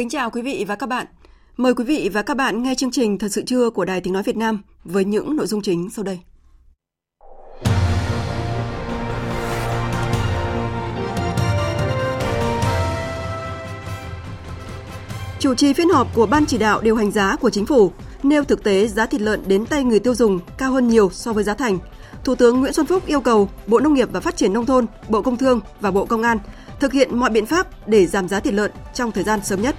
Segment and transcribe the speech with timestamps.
[0.00, 1.06] Kính chào quý vị và các bạn.
[1.56, 4.12] Mời quý vị và các bạn nghe chương trình Thật sự trưa của Đài Tiếng
[4.12, 6.20] Nói Việt Nam với những nội dung chính sau đây.
[15.38, 18.44] Chủ trì phiên họp của Ban chỉ đạo điều hành giá của chính phủ nêu
[18.44, 21.44] thực tế giá thịt lợn đến tay người tiêu dùng cao hơn nhiều so với
[21.44, 21.78] giá thành.
[22.24, 24.86] Thủ tướng Nguyễn Xuân Phúc yêu cầu Bộ Nông nghiệp và Phát triển Nông thôn,
[25.08, 26.38] Bộ Công Thương và Bộ Công an
[26.80, 29.76] thực hiện mọi biện pháp để giảm giá thịt lợn trong thời gian sớm nhất.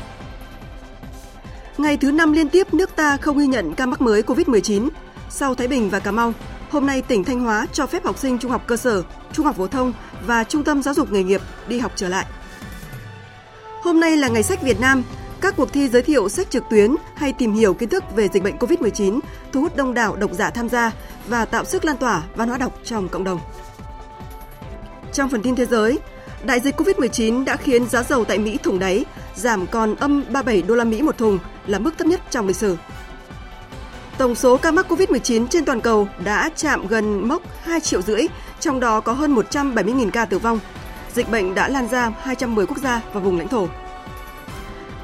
[1.78, 4.90] Ngày thứ năm liên tiếp nước ta không ghi nhận ca mắc mới COVID-19.
[5.30, 6.34] Sau Thái Bình và Cà Mau,
[6.70, 9.56] hôm nay tỉnh Thanh Hóa cho phép học sinh trung học cơ sở, trung học
[9.58, 9.94] phổ thông
[10.26, 12.26] và trung tâm giáo dục nghề nghiệp đi học trở lại.
[13.82, 15.04] Hôm nay là ngày sách Việt Nam,
[15.42, 18.44] các cuộc thi giới thiệu sách trực tuyến hay tìm hiểu kiến thức về dịch
[18.44, 19.20] bệnh COVID-19
[19.52, 20.92] thu hút đông đảo độc giả tham gia
[21.28, 23.40] và tạo sức lan tỏa văn hóa đọc trong cộng đồng.
[25.14, 26.00] Trong phần tin thế giới,
[26.44, 30.62] đại dịch COVID-19 đã khiến giá dầu tại Mỹ thủng đáy, giảm còn âm 37
[30.62, 32.78] đô la Mỹ một thùng là mức thấp nhất trong lịch sử.
[34.18, 38.28] Tổng số ca mắc COVID-19 trên toàn cầu đã chạm gần mốc 2 triệu rưỡi,
[38.60, 40.60] trong đó có hơn 170.000 ca tử vong.
[41.14, 43.68] Dịch bệnh đã lan ra 210 quốc gia và vùng lãnh thổ.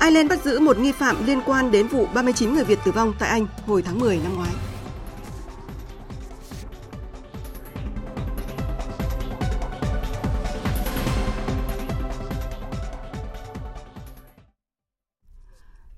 [0.02, 3.14] Ireland bắt giữ một nghi phạm liên quan đến vụ 39 người Việt tử vong
[3.20, 4.50] tại Anh hồi tháng 10 năm ngoái.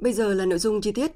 [0.09, 1.12] Bây giờ là nội dung chi tiết.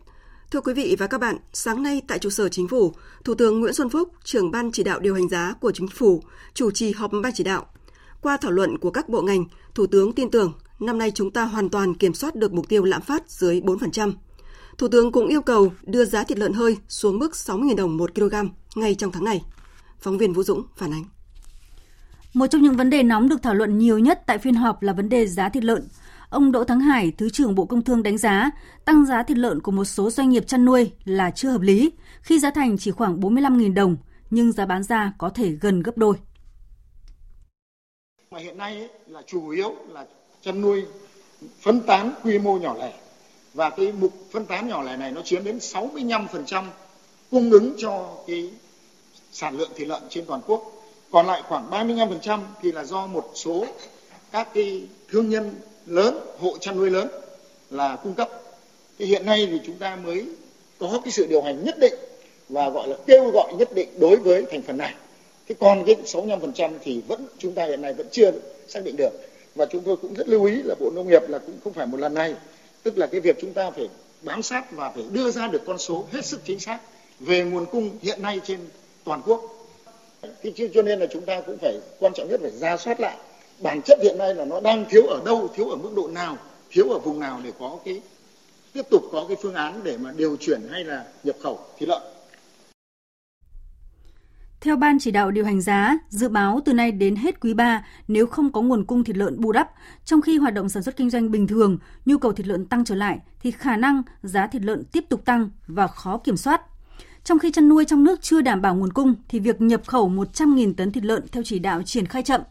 [0.51, 2.93] Thưa quý vị và các bạn, sáng nay tại trụ sở chính phủ,
[3.23, 6.23] Thủ tướng Nguyễn Xuân Phúc, trưởng ban chỉ đạo điều hành giá của chính phủ,
[6.53, 7.65] chủ trì họp ban chỉ đạo.
[8.21, 9.45] Qua thảo luận của các bộ ngành,
[9.75, 12.83] Thủ tướng tin tưởng năm nay chúng ta hoàn toàn kiểm soát được mục tiêu
[12.83, 14.13] lạm phát dưới 4%.
[14.77, 18.15] Thủ tướng cũng yêu cầu đưa giá thịt lợn hơi xuống mức 60.000 đồng một
[18.15, 18.35] kg
[18.75, 19.43] ngay trong tháng này.
[19.99, 21.03] Phóng viên Vũ Dũng phản ánh.
[22.33, 24.93] Một trong những vấn đề nóng được thảo luận nhiều nhất tại phiên họp là
[24.93, 25.87] vấn đề giá thịt lợn.
[26.33, 28.51] Ông Đỗ Thắng Hải, Thứ trưởng Bộ Công Thương đánh giá
[28.85, 31.91] tăng giá thịt lợn của một số doanh nghiệp chăn nuôi là chưa hợp lý
[32.21, 33.97] khi giá thành chỉ khoảng 45.000 đồng
[34.29, 36.15] nhưng giá bán ra có thể gần gấp đôi.
[38.31, 40.05] Mà hiện nay ấy, là chủ yếu là
[40.41, 40.85] chăn nuôi
[41.61, 42.93] phân tán quy mô nhỏ lẻ
[43.53, 46.65] và cái mục phân tán nhỏ lẻ này nó chiếm đến 65%
[47.31, 48.51] cung ứng cho cái
[49.31, 50.71] sản lượng thịt lợn trên toàn quốc.
[51.11, 53.65] Còn lại khoảng 35% thì là do một số
[54.31, 55.53] các cái thương nhân
[55.85, 57.07] lớn, hộ chăn nuôi lớn
[57.69, 58.29] là cung cấp.
[58.99, 60.25] Thì hiện nay thì chúng ta mới
[60.79, 61.93] có cái sự điều hành nhất định
[62.49, 64.93] và gọi là kêu gọi nhất định đối với thành phần này.
[65.47, 68.31] Thế còn cái 65% thì vẫn chúng ta hiện nay vẫn chưa
[68.67, 69.11] xác định được.
[69.55, 71.85] Và chúng tôi cũng rất lưu ý là Bộ Nông nghiệp là cũng không phải
[71.85, 72.35] một lần này.
[72.83, 73.89] Tức là cái việc chúng ta phải
[74.21, 76.79] bám sát và phải đưa ra được con số hết sức chính xác
[77.19, 78.59] về nguồn cung hiện nay trên
[79.03, 79.67] toàn quốc.
[80.43, 83.17] Thế cho nên là chúng ta cũng phải quan trọng nhất phải ra soát lại
[83.61, 86.37] bản chất hiện nay là nó đang thiếu ở đâu, thiếu ở mức độ nào,
[86.69, 88.01] thiếu ở vùng nào để có cái
[88.73, 91.89] tiếp tục có cái phương án để mà điều chuyển hay là nhập khẩu thịt
[91.89, 92.01] lợn.
[94.61, 97.85] Theo Ban chỉ đạo điều hành giá, dự báo từ nay đến hết quý 3,
[98.07, 99.69] nếu không có nguồn cung thịt lợn bù đắp,
[100.05, 102.85] trong khi hoạt động sản xuất kinh doanh bình thường, nhu cầu thịt lợn tăng
[102.85, 106.61] trở lại, thì khả năng giá thịt lợn tiếp tục tăng và khó kiểm soát.
[107.23, 110.09] Trong khi chăn nuôi trong nước chưa đảm bảo nguồn cung, thì việc nhập khẩu
[110.09, 112.41] 100.000 tấn thịt lợn theo chỉ đạo triển khai chậm.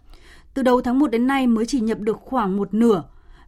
[0.54, 3.02] Từ đầu tháng 1 đến nay mới chỉ nhập được khoảng một nửa.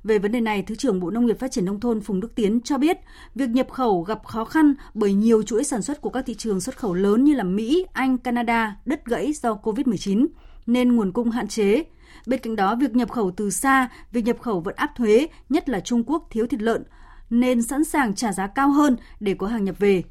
[0.05, 2.35] Về vấn đề này, Thứ trưởng Bộ Nông nghiệp Phát triển Nông thôn Phùng Đức
[2.35, 2.99] Tiến cho biết,
[3.35, 6.61] việc nhập khẩu gặp khó khăn bởi nhiều chuỗi sản xuất của các thị trường
[6.61, 10.27] xuất khẩu lớn như là Mỹ, Anh, Canada đứt gãy do COVID-19,
[10.67, 11.85] nên nguồn cung hạn chế.
[12.27, 15.69] Bên cạnh đó, việc nhập khẩu từ xa, việc nhập khẩu vẫn áp thuế, nhất
[15.69, 16.85] là Trung Quốc thiếu thịt lợn,
[17.31, 20.03] nên sẵn sàng trả giá cao hơn để có hàng nhập về.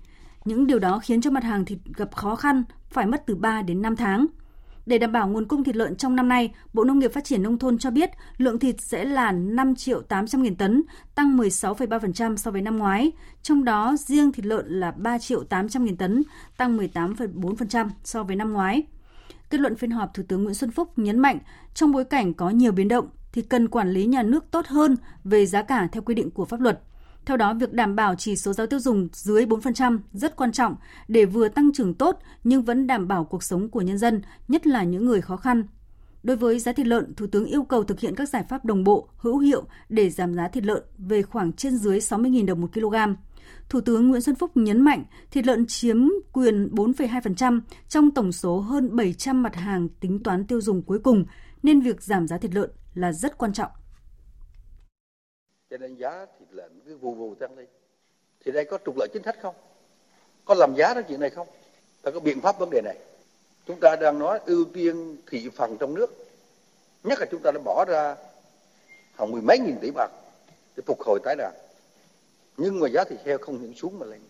[0.46, 3.62] Những điều đó khiến cho mặt hàng thịt gặp khó khăn, phải mất từ 3
[3.62, 4.26] đến 5 tháng.
[4.86, 7.44] Để đảm bảo nguồn cung thịt lợn trong năm nay, Bộ Nông nghiệp Phát triển
[7.44, 10.84] Nông thôn cho biết lượng thịt sẽ là 5 triệu 800 nghìn tấn,
[11.16, 13.12] tăng 16,3% so với năm ngoái.
[13.42, 16.24] Trong đó, riêng thịt lợn là 3 triệu 800 nghìn tấn,
[16.58, 18.84] tăng 18,4% so với năm ngoái.
[19.50, 21.38] Kết luận phiên họp, Thủ tướng Nguyễn Xuân Phúc nhấn mạnh
[21.74, 24.96] trong bối cảnh có nhiều biến động thì cần quản lý nhà nước tốt hơn
[25.24, 26.80] về giá cả theo quy định của pháp luật.
[27.26, 30.76] Theo đó, việc đảm bảo chỉ số giá tiêu dùng dưới 4% rất quan trọng
[31.08, 34.68] để vừa tăng trưởng tốt nhưng vẫn đảm bảo cuộc sống của nhân dân, nhất
[34.68, 35.64] là những người khó khăn.
[36.24, 38.84] Đối với giá thịt lợn, Thủ tướng yêu cầu thực hiện các giải pháp đồng
[38.84, 42.74] bộ, hữu hiệu để giảm giá thịt lợn về khoảng trên dưới 60.000 đồng một
[42.74, 42.96] kg.
[43.70, 48.60] Thủ tướng Nguyễn Xuân Phúc nhấn mạnh thịt lợn chiếm quyền 4,2% trong tổng số
[48.60, 51.26] hơn 700 mặt hàng tính toán tiêu dùng cuối cùng,
[51.64, 53.72] nên việc giảm giá thịt lợn là rất quan trọng.
[55.74, 57.68] Cho nên giá thịt lợn cứ vù vù tăng lên.
[58.46, 59.56] Thì đây có trục lợi chính sách không?
[60.46, 61.48] Có làm giá cái chuyện này không?
[62.02, 62.98] Ta có biện pháp vấn đề này.
[63.66, 66.08] Chúng ta đang nói ưu tiên thị phần trong nước.
[67.04, 68.16] Nhất là chúng ta đã bỏ ra
[69.14, 70.12] hàng mười mấy nghìn tỷ bạc
[70.76, 71.54] để phục hồi tái đàn
[72.58, 74.22] nhưng mà giá thịt heo không những xuống mà lên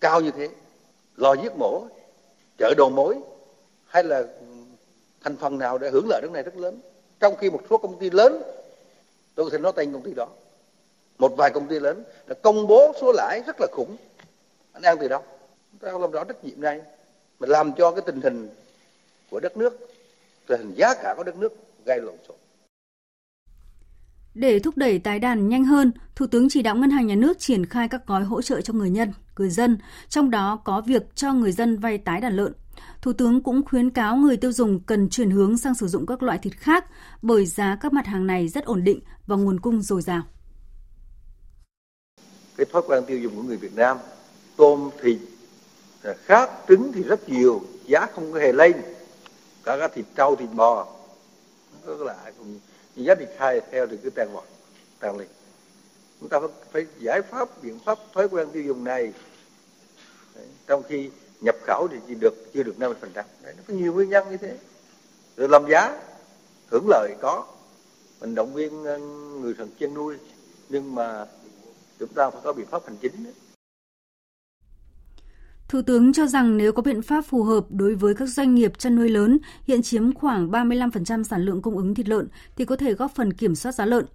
[0.00, 0.48] cao như thế
[1.16, 1.86] lò giết mổ,
[2.58, 3.18] chợ đầu mối,
[3.86, 4.24] hay là
[5.20, 6.80] thành phần nào để hưởng lợi nước này rất lớn
[7.20, 8.42] trong khi một số công ty lớn,
[9.34, 10.28] tôi có thể nói tên công ty đó
[11.22, 13.96] một vài công ty lớn đã công bố số lãi rất là khủng
[14.72, 15.22] anh ăn từ đâu
[15.70, 16.80] chúng ta làm rõ trách nhiệm này
[17.40, 18.48] mà làm cho cái tình hình
[19.30, 19.78] của đất nước
[20.46, 21.52] tình hình giá cả của đất nước
[21.84, 22.36] gây lộn xộn
[24.34, 27.38] để thúc đẩy tái đàn nhanh hơn, Thủ tướng chỉ đạo Ngân hàng Nhà nước
[27.38, 29.78] triển khai các gói hỗ trợ cho người nhân, người dân,
[30.08, 32.52] trong đó có việc cho người dân vay tái đàn lợn.
[33.02, 36.22] Thủ tướng cũng khuyến cáo người tiêu dùng cần chuyển hướng sang sử dụng các
[36.22, 36.84] loại thịt khác
[37.22, 40.22] bởi giá các mặt hàng này rất ổn định và nguồn cung dồi dào.
[42.56, 43.98] Cái thói quen tiêu dùng của người Việt Nam,
[44.56, 45.18] tôm, thịt
[46.02, 48.72] à, khác, trứng thì rất nhiều, giá không có hề lên.
[49.64, 50.86] Cả các thịt trâu, thịt bò,
[51.86, 52.58] có lại cũng
[52.96, 54.44] giá thịt hai theo thì cứ tăng vọt
[55.00, 55.28] tăng lên
[56.22, 56.40] chúng ta
[56.72, 59.12] phải, giải pháp biện pháp thói quen tiêu dùng này.
[60.34, 61.10] Đấy, trong khi
[61.40, 63.24] nhập khẩu thì chỉ được chưa được 50 phần trăm.
[63.42, 64.56] Nó có nhiều nguyên nhân như thế.
[65.36, 66.00] Rồi làm giá
[66.70, 67.46] hưởng lợi có.
[68.20, 68.98] Mình động viên ờ,
[69.40, 70.16] người thần chăn nuôi
[70.68, 71.26] nhưng mà
[72.02, 73.32] chúng ta phải có biện pháp hành chính đấy.
[75.68, 78.78] Thủ tướng cho rằng nếu có biện pháp phù hợp đối với các doanh nghiệp
[78.78, 82.76] chăn nuôi lớn hiện chiếm khoảng 35% sản lượng cung ứng thịt lợn thì có
[82.76, 84.06] thể góp phần kiểm soát giá lợn.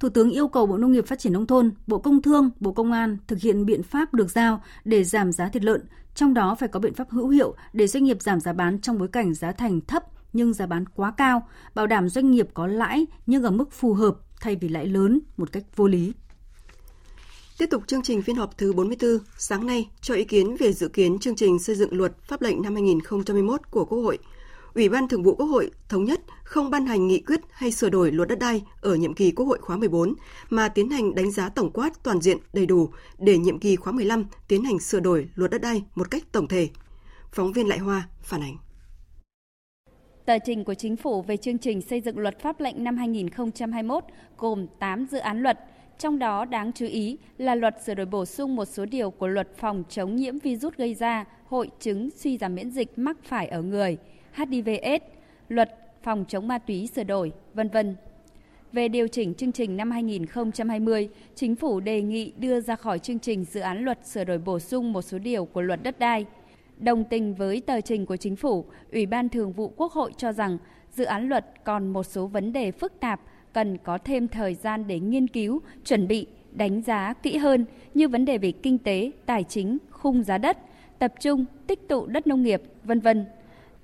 [0.00, 2.72] Thủ tướng yêu cầu Bộ Nông nghiệp Phát triển Nông thôn, Bộ Công Thương, Bộ
[2.72, 6.54] Công an thực hiện biện pháp được giao để giảm giá thịt lợn, trong đó
[6.54, 9.34] phải có biện pháp hữu hiệu để doanh nghiệp giảm giá bán trong bối cảnh
[9.34, 13.42] giá thành thấp nhưng giá bán quá cao, bảo đảm doanh nghiệp có lãi nhưng
[13.42, 16.12] ở mức phù hợp thay vì lãi lớn một cách vô lý.
[17.58, 20.88] Tiếp tục chương trình phiên họp thứ 44, sáng nay cho ý kiến về dự
[20.88, 24.18] kiến chương trình xây dựng luật pháp lệnh năm 2021 của Quốc hội.
[24.74, 27.88] Ủy ban Thường vụ Quốc hội thống nhất không ban hành nghị quyết hay sửa
[27.88, 30.14] đổi luật đất đai ở nhiệm kỳ Quốc hội khóa 14
[30.50, 32.88] mà tiến hành đánh giá tổng quát toàn diện đầy đủ
[33.18, 36.48] để nhiệm kỳ khóa 15 tiến hành sửa đổi luật đất đai một cách tổng
[36.48, 36.68] thể.
[37.32, 38.56] Phóng viên Lại Hoa phản ánh.
[40.24, 44.04] Tờ trình của Chính phủ về chương trình xây dựng luật pháp lệnh năm 2021
[44.38, 45.58] gồm 8 dự án luật–
[45.98, 49.28] trong đó đáng chú ý là luật sửa đổi bổ sung một số điều của
[49.28, 53.46] luật phòng chống nhiễm virus gây ra, hội chứng suy giảm miễn dịch mắc phải
[53.46, 53.96] ở người,
[54.32, 55.02] HIVS,
[55.48, 55.70] luật
[56.02, 57.96] phòng chống ma túy sửa đổi, vân vân.
[58.72, 63.18] Về điều chỉnh chương trình năm 2020, Chính phủ đề nghị đưa ra khỏi chương
[63.18, 66.26] trình dự án luật sửa đổi bổ sung một số điều của luật đất đai.
[66.78, 70.32] Đồng tình với tờ trình của Chính phủ, Ủy ban Thường vụ Quốc hội cho
[70.32, 70.58] rằng
[70.92, 73.20] dự án luật còn một số vấn đề phức tạp
[73.52, 78.08] cần có thêm thời gian để nghiên cứu, chuẩn bị, đánh giá kỹ hơn như
[78.08, 80.58] vấn đề về kinh tế, tài chính, khung giá đất,
[80.98, 83.26] tập trung tích tụ đất nông nghiệp, vân vân.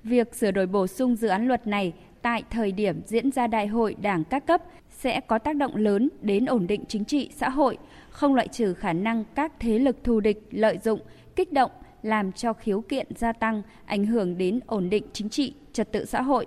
[0.03, 3.67] Việc sửa đổi bổ sung dự án luật này tại thời điểm diễn ra đại
[3.67, 7.49] hội Đảng các cấp sẽ có tác động lớn đến ổn định chính trị xã
[7.49, 7.77] hội,
[8.09, 10.99] không loại trừ khả năng các thế lực thù địch lợi dụng,
[11.35, 11.71] kích động
[12.03, 16.05] làm cho khiếu kiện gia tăng, ảnh hưởng đến ổn định chính trị, trật tự
[16.05, 16.45] xã hội.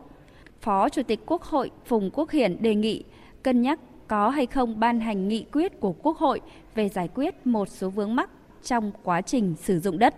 [0.69, 3.05] Phó Chủ tịch Quốc hội Phùng Quốc Hiển đề nghị
[3.43, 6.41] cân nhắc có hay không ban hành nghị quyết của Quốc hội
[6.75, 8.31] về giải quyết một số vướng mắc
[8.63, 10.15] trong quá trình sử dụng đất.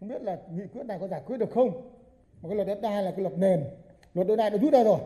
[0.00, 1.70] Không biết là nghị quyết này có giải quyết được không?
[2.42, 3.60] Mà cái luật đất đai là cái luật nền,
[4.14, 4.98] luật đất đai đã rút ra rồi.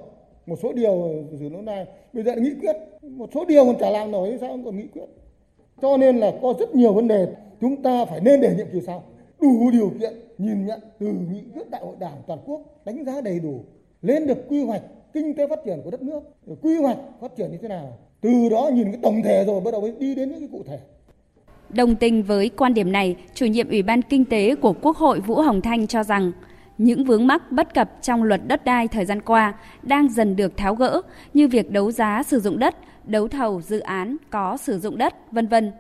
[0.47, 3.79] Một số điều sử dụng này bây giờ là nghị quyết, một số điều còn
[3.79, 5.07] chả làm nổi sao còn nghị quyết.
[5.83, 8.81] Cho nên là có rất nhiều vấn đề chúng ta phải nên để nhiệm kỳ
[8.81, 9.03] sau
[9.41, 13.21] đủ điều kiện nhìn nhận từ nghị quyết đại hội đảng toàn quốc đánh giá
[13.21, 13.64] đầy đủ
[14.04, 14.82] lên được quy hoạch
[15.12, 16.20] kinh tế phát triển của đất nước.
[16.62, 17.99] Quy hoạch phát triển như thế nào?
[18.20, 20.62] Từ đó nhìn cái tổng thể rồi bắt đầu mới đi đến những cái cụ
[20.66, 20.78] thể.
[21.68, 25.20] Đồng tình với quan điểm này, chủ nhiệm Ủy ban Kinh tế của Quốc hội
[25.20, 26.32] Vũ Hồng Thanh cho rằng
[26.78, 30.56] những vướng mắc bất cập trong luật đất đai thời gian qua đang dần được
[30.56, 31.02] tháo gỡ
[31.34, 35.32] như việc đấu giá sử dụng đất, đấu thầu dự án có sử dụng đất,
[35.32, 35.73] vân vân.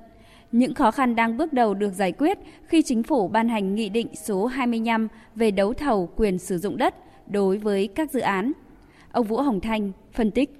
[0.52, 3.88] Những khó khăn đang bước đầu được giải quyết khi chính phủ ban hành nghị
[3.88, 6.94] định số 25 về đấu thầu quyền sử dụng đất
[7.26, 8.52] đối với các dự án.
[9.12, 10.50] Ông Vũ Hồng Thanh phân tích.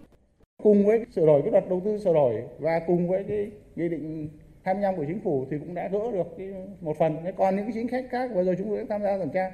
[0.62, 3.88] Cùng với sửa đổi cái luật đầu tư sửa đổi và cùng với cái nghị
[3.88, 4.28] định
[4.62, 6.48] 25 của chính phủ thì cũng đã gỡ được cái
[6.80, 7.16] một phần.
[7.36, 9.50] Còn những cái chính sách khác, vừa rồi chúng tôi đã tham gia thẩm tra.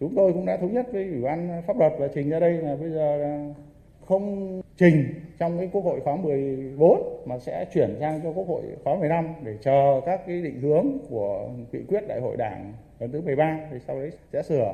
[0.00, 2.52] Chúng tôi cũng đã thống nhất với Ủy ban pháp luật và trình ra đây
[2.52, 3.54] là bây giờ là
[4.06, 8.62] không trình trong cái Quốc hội khóa 14 mà sẽ chuyển sang cho Quốc hội
[8.84, 13.12] khóa 15 để chờ các cái định hướng của nghị quyết Đại hội Đảng lần
[13.12, 14.72] thứ 13 thì sau đấy sẽ sửa.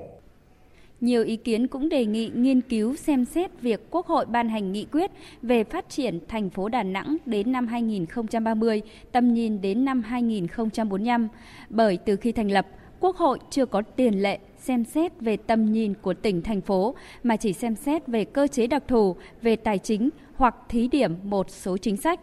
[1.01, 4.73] Nhiều ý kiến cũng đề nghị nghiên cứu xem xét việc Quốc hội ban hành
[4.73, 5.11] nghị quyết
[5.43, 11.29] về phát triển thành phố Đà Nẵng đến năm 2030, tầm nhìn đến năm 2045.
[11.71, 12.67] Bởi từ khi thành lập,
[13.01, 16.95] Quốc hội chưa có tiền lệ xem xét về tầm nhìn của tỉnh thành phố
[17.23, 21.15] mà chỉ xem xét về cơ chế đặc thù, về tài chính hoặc thí điểm
[21.23, 22.21] một số chính sách.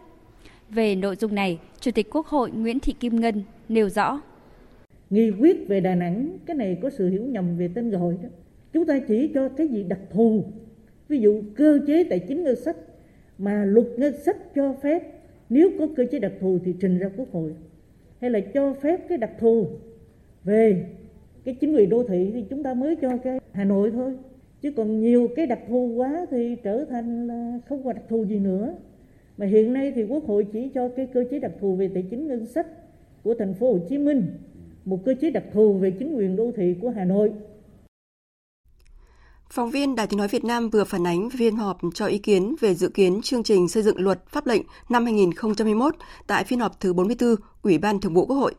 [0.68, 4.20] Về nội dung này, Chủ tịch Quốc hội Nguyễn Thị Kim Ngân nêu rõ.
[5.10, 8.28] Nghị quyết về Đà Nẵng, cái này có sự hiểu nhầm về tên gọi đó.
[8.72, 10.44] Chúng ta chỉ cho cái gì đặc thù,
[11.08, 12.76] ví dụ cơ chế tài chính ngân sách
[13.38, 15.02] mà luật ngân sách cho phép.
[15.50, 17.54] Nếu có cơ chế đặc thù thì trình ra quốc hội.
[18.20, 19.66] Hay là cho phép cái đặc thù
[20.44, 20.84] về
[21.44, 24.12] cái chính quyền đô thị thì chúng ta mới cho cái Hà Nội thôi.
[24.62, 28.24] Chứ còn nhiều cái đặc thù quá thì trở thành là không có đặc thù
[28.24, 28.74] gì nữa.
[29.38, 32.02] Mà hiện nay thì quốc hội chỉ cho cái cơ chế đặc thù về tài
[32.10, 32.66] chính ngân sách
[33.22, 34.26] của thành phố Hồ Chí Minh
[34.84, 37.32] một cơ chế đặc thù về chính quyền đô thị của Hà Nội.
[39.50, 42.54] Phóng viên Đài Tiếng Nói Việt Nam vừa phản ánh phiên họp cho ý kiến
[42.60, 45.94] về dự kiến chương trình xây dựng luật pháp lệnh năm 2021
[46.26, 48.54] tại phiên họp thứ 44 Ủy ban Thường vụ Quốc hội.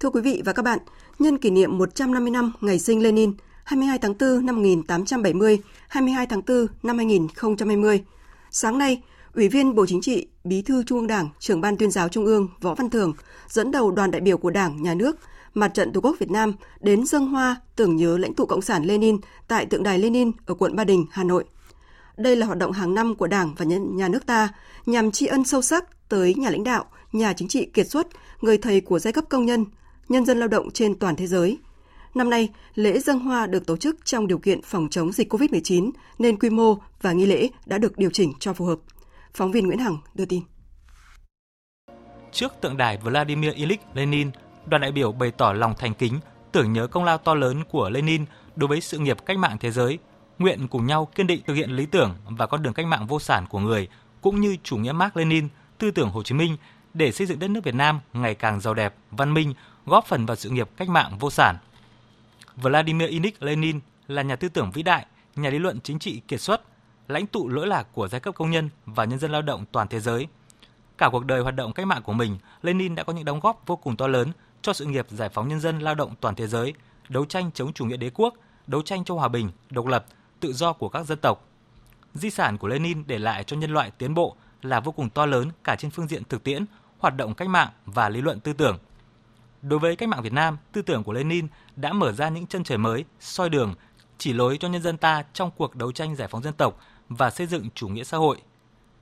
[0.00, 0.78] Thưa quý vị và các bạn,
[1.18, 3.32] nhân kỷ niệm 150 năm ngày sinh Lenin,
[3.64, 8.04] 22 tháng 4 năm 1870, 22 tháng 4 năm 2020.
[8.50, 9.02] Sáng nay,
[9.34, 12.26] Ủy viên Bộ Chính trị, Bí thư Trung ương Đảng, trưởng ban tuyên giáo Trung
[12.26, 13.12] ương Võ Văn Thưởng
[13.48, 15.16] dẫn đầu đoàn đại biểu của Đảng, Nhà nước,
[15.54, 18.84] Mặt trận Tổ quốc Việt Nam đến dâng hoa tưởng nhớ lãnh tụ Cộng sản
[18.84, 19.18] Lenin
[19.48, 21.44] tại tượng đài Lenin ở quận Ba Đình, Hà Nội.
[22.16, 24.48] Đây là hoạt động hàng năm của Đảng và nhà nước ta
[24.86, 28.06] nhằm tri ân sâu sắc tới nhà lãnh đạo, nhà chính trị kiệt xuất,
[28.40, 29.64] người thầy của giai cấp công nhân,
[30.08, 31.58] nhân dân lao động trên toàn thế giới.
[32.14, 35.90] Năm nay, lễ dân hoa được tổ chức trong điều kiện phòng chống dịch COVID-19
[36.18, 38.78] nên quy mô và nghi lễ đã được điều chỉnh cho phù hợp.
[39.34, 40.42] Phóng viên Nguyễn Hằng đưa tin.
[42.32, 44.30] Trước tượng đài Vladimir Ilyich Lenin,
[44.66, 46.20] đoàn đại biểu bày tỏ lòng thành kính,
[46.52, 48.24] tưởng nhớ công lao to lớn của Lenin
[48.56, 49.98] đối với sự nghiệp cách mạng thế giới,
[50.38, 53.20] nguyện cùng nhau kiên định thực hiện lý tưởng và con đường cách mạng vô
[53.20, 53.88] sản của người,
[54.20, 56.56] cũng như chủ nghĩa Mark Lenin, tư tưởng Hồ Chí Minh
[56.94, 59.54] để xây dựng đất nước Việt Nam ngày càng giàu đẹp, văn minh,
[59.86, 61.56] góp phần vào sự nghiệp cách mạng vô sản.
[62.56, 65.06] Vladimir Ilyich Lenin là nhà tư tưởng vĩ đại,
[65.36, 66.62] nhà lý luận chính trị kiệt xuất,
[67.08, 69.88] lãnh tụ lỗi lạc của giai cấp công nhân và nhân dân lao động toàn
[69.88, 70.26] thế giới.
[70.98, 73.62] Cả cuộc đời hoạt động cách mạng của mình, Lenin đã có những đóng góp
[73.66, 74.32] vô cùng to lớn
[74.64, 76.74] cho sự nghiệp giải phóng nhân dân lao động toàn thế giới,
[77.08, 78.34] đấu tranh chống chủ nghĩa đế quốc,
[78.66, 80.06] đấu tranh cho hòa bình, độc lập,
[80.40, 81.44] tự do của các dân tộc.
[82.14, 85.26] Di sản của Lenin để lại cho nhân loại tiến bộ là vô cùng to
[85.26, 86.64] lớn cả trên phương diện thực tiễn,
[86.98, 88.78] hoạt động cách mạng và lý luận tư tưởng.
[89.62, 92.64] Đối với cách mạng Việt Nam, tư tưởng của Lenin đã mở ra những chân
[92.64, 93.74] trời mới, soi đường,
[94.18, 97.30] chỉ lối cho nhân dân ta trong cuộc đấu tranh giải phóng dân tộc và
[97.30, 98.42] xây dựng chủ nghĩa xã hội.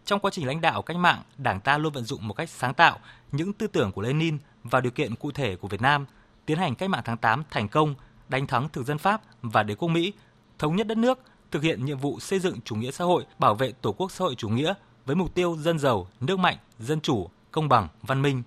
[0.05, 2.75] Trong quá trình lãnh đạo cách mạng, Đảng ta luôn vận dụng một cách sáng
[2.75, 2.99] tạo
[3.33, 6.07] những tư tưởng của Lenin và điều kiện cụ thể của Việt Nam,
[6.47, 7.95] tiến hành cách mạng tháng 8 thành công,
[8.29, 10.13] đánh thắng thực dân Pháp và đế quốc Mỹ,
[10.59, 11.19] thống nhất đất nước,
[11.51, 14.25] thực hiện nhiệm vụ xây dựng chủ nghĩa xã hội, bảo vệ Tổ quốc xã
[14.25, 14.75] hội chủ nghĩa
[15.07, 18.43] với mục tiêu dân giàu, nước mạnh, dân chủ, công bằng, văn minh.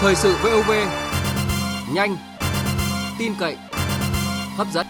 [0.00, 0.70] Thời sự VOV
[1.94, 2.16] nhanh,
[3.18, 3.56] tin cậy,
[4.56, 4.86] hấp dẫn.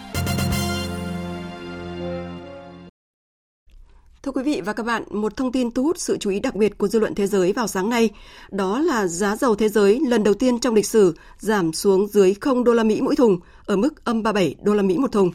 [4.25, 6.55] Thưa quý vị và các bạn, một thông tin thu hút sự chú ý đặc
[6.55, 8.09] biệt của dư luận thế giới vào sáng nay,
[8.51, 12.33] đó là giá dầu thế giới lần đầu tiên trong lịch sử giảm xuống dưới
[12.33, 15.31] 0 đô la Mỹ mỗi thùng, ở mức âm 37 đô la Mỹ một thùng.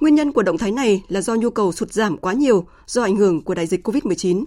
[0.00, 3.02] Nguyên nhân của động thái này là do nhu cầu sụt giảm quá nhiều do
[3.02, 4.44] ảnh hưởng của đại dịch COVID-19.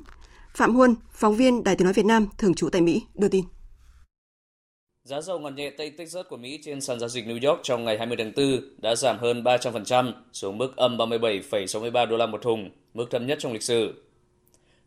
[0.56, 3.46] Phạm Huân, phóng viên Đài Tiếng nói Việt Nam thường trú tại Mỹ đưa tin.
[5.04, 7.86] Giá dầu ngọt nhẹ Tây Texas của Mỹ trên sàn giao dịch New York trong
[7.86, 12.42] ngày 20 tháng 4 đã giảm hơn 300% xuống mức âm 37,63 đô la một
[12.42, 13.94] thùng, mức thấp nhất trong lịch sử.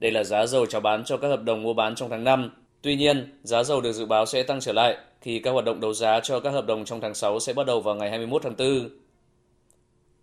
[0.00, 2.50] Đây là giá dầu chào bán cho các hợp đồng mua bán trong tháng 5.
[2.82, 5.80] Tuy nhiên, giá dầu được dự báo sẽ tăng trở lại khi các hoạt động
[5.80, 8.42] đấu giá cho các hợp đồng trong tháng 6 sẽ bắt đầu vào ngày 21
[8.42, 8.88] tháng 4.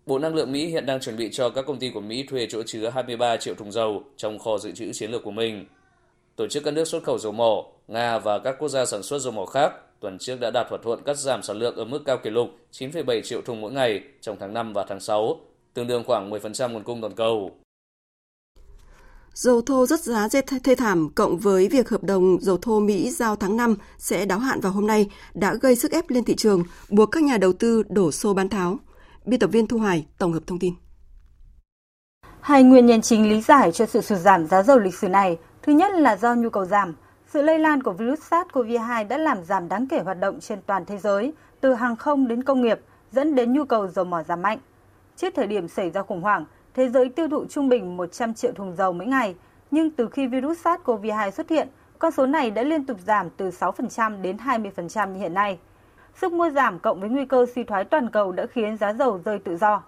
[0.06, 2.48] Bộ Năng lượng Mỹ hiện đang chuẩn bị cho các công ty của Mỹ thuê
[2.50, 5.66] chỗ chứa 23 triệu thùng dầu trong kho dự trữ chiến lược của mình.
[6.36, 9.20] Tổ chức các nước xuất khẩu dầu mỏ, Nga và các quốc gia sản xuất
[9.20, 12.00] dầu mỏ khác tuần trước đã đạt thỏa thuận cắt giảm sản lượng ở mức
[12.06, 15.40] cao kỷ lục 9,7 triệu thùng mỗi ngày trong tháng 5 và tháng 6,
[15.74, 17.52] tương đương khoảng 10% nguồn cung toàn cầu.
[19.34, 20.28] Dầu thô rất giá
[20.64, 24.40] thê thảm cộng với việc hợp đồng dầu thô Mỹ giao tháng 5 sẽ đáo
[24.40, 27.54] hạn vào hôm nay đã gây sức ép lên thị trường, buộc các nhà đầu
[27.54, 28.78] tư đổ xô bán tháo.
[29.26, 30.74] Biên tập viên Thu Hoài tổng hợp thông tin.
[32.42, 35.38] Hai nguyên nhân chính lý giải cho sự sụt giảm giá dầu lịch sử này,
[35.64, 36.94] thứ nhất là do nhu cầu giảm.
[37.28, 40.86] Sự lây lan của virus SARS-CoV-2 đã làm giảm đáng kể hoạt động trên toàn
[40.86, 42.80] thế giới, từ hàng không đến công nghiệp,
[43.12, 44.58] dẫn đến nhu cầu dầu mỏ giảm mạnh.
[45.16, 48.52] Trước thời điểm xảy ra khủng hoảng, thế giới tiêu thụ trung bình 100 triệu
[48.52, 49.36] thùng dầu mỗi ngày,
[49.72, 51.68] nhưng từ khi virus SARS-CoV-2 xuất hiện,
[52.00, 55.60] con số này đã liên tục giảm từ 6% đến 20% như hiện nay.
[56.16, 59.20] Sức mua giảm cộng với nguy cơ suy thoái toàn cầu đã khiến giá dầu
[59.26, 59.84] rơi tự do.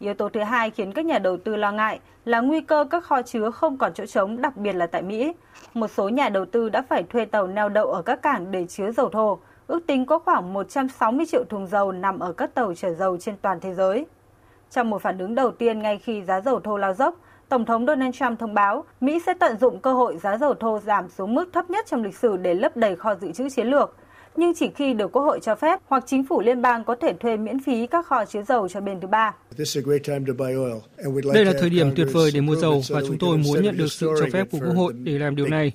[0.00, 3.04] Yếu tố thứ hai khiến các nhà đầu tư lo ngại là nguy cơ các
[3.04, 5.32] kho chứa không còn chỗ trống, đặc biệt là tại Mỹ.
[5.74, 8.66] Một số nhà đầu tư đã phải thuê tàu neo đậu ở các cảng để
[8.66, 9.38] chứa dầu thô.
[9.66, 13.36] Ước tính có khoảng 160 triệu thùng dầu nằm ở các tàu chở dầu trên
[13.42, 14.06] toàn thế giới.
[14.70, 17.14] Trong một phản ứng đầu tiên ngay khi giá dầu thô lao dốc,
[17.48, 20.78] Tổng thống Donald Trump thông báo Mỹ sẽ tận dụng cơ hội giá dầu thô
[20.78, 23.66] giảm xuống mức thấp nhất trong lịch sử để lấp đầy kho dự trữ chiến
[23.66, 23.96] lược.
[24.38, 27.12] Nhưng chỉ khi được Quốc hội cho phép hoặc chính phủ liên bang có thể
[27.20, 29.34] thuê miễn phí các kho chứa dầu cho bên thứ ba.
[31.32, 33.92] Đây là thời điểm tuyệt vời để mua dầu và chúng tôi muốn nhận được
[33.92, 35.72] sự cho phép của Quốc hội để làm điều này.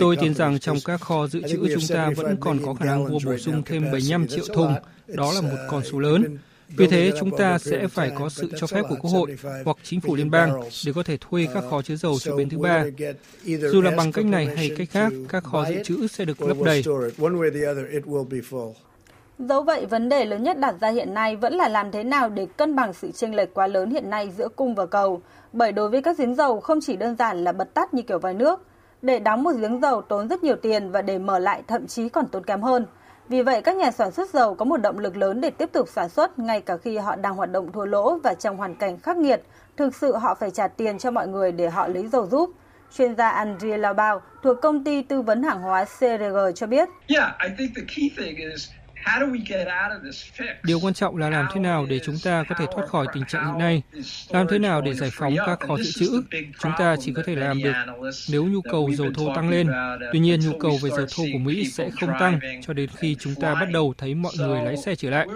[0.00, 3.04] Tôi tin rằng trong các kho dự trữ chúng ta vẫn còn có khả năng
[3.04, 4.74] mua bổ sung thêm 75 triệu thùng.
[5.06, 6.38] Đó là một con số lớn.
[6.68, 10.00] Vì thế, chúng ta sẽ phải có sự cho phép của Quốc hội hoặc chính
[10.00, 12.84] phủ liên bang để có thể thuê các kho chứa dầu cho bên thứ ba.
[13.44, 16.56] Dù là bằng cách này hay cách khác, các kho dự trữ sẽ được lấp
[16.64, 16.82] đầy.
[19.38, 22.28] Dẫu vậy, vấn đề lớn nhất đặt ra hiện nay vẫn là làm thế nào
[22.28, 25.22] để cân bằng sự chênh lệch quá lớn hiện nay giữa cung và cầu.
[25.52, 28.18] Bởi đối với các giếng dầu không chỉ đơn giản là bật tắt như kiểu
[28.18, 28.60] vòi nước.
[29.02, 32.08] Để đóng một giếng dầu tốn rất nhiều tiền và để mở lại thậm chí
[32.08, 32.86] còn tốn kém hơn.
[33.28, 35.88] Vì vậy, các nhà sản xuất dầu có một động lực lớn để tiếp tục
[35.88, 38.98] sản xuất ngay cả khi họ đang hoạt động thua lỗ và trong hoàn cảnh
[38.98, 39.42] khắc nghiệt.
[39.76, 42.50] Thực sự họ phải trả tiền cho mọi người để họ lấy dầu giúp.
[42.96, 46.88] Chuyên gia Andrea Labao thuộc công ty tư vấn hàng hóa CRG cho biết.
[47.08, 48.70] Yeah, I think the key thing is
[50.62, 53.24] Điều quan trọng là làm thế nào để chúng ta có thể thoát khỏi tình
[53.28, 53.82] trạng hiện nay,
[54.28, 56.22] làm thế nào để giải phóng các kho dự trữ.
[56.58, 57.72] Chúng ta chỉ có thể làm được
[58.30, 59.68] nếu nhu cầu dầu thô tăng lên.
[60.12, 63.16] Tuy nhiên, nhu cầu về dầu thô của Mỹ sẽ không tăng cho đến khi
[63.18, 65.26] chúng ta bắt đầu thấy mọi người lái xe trở lại.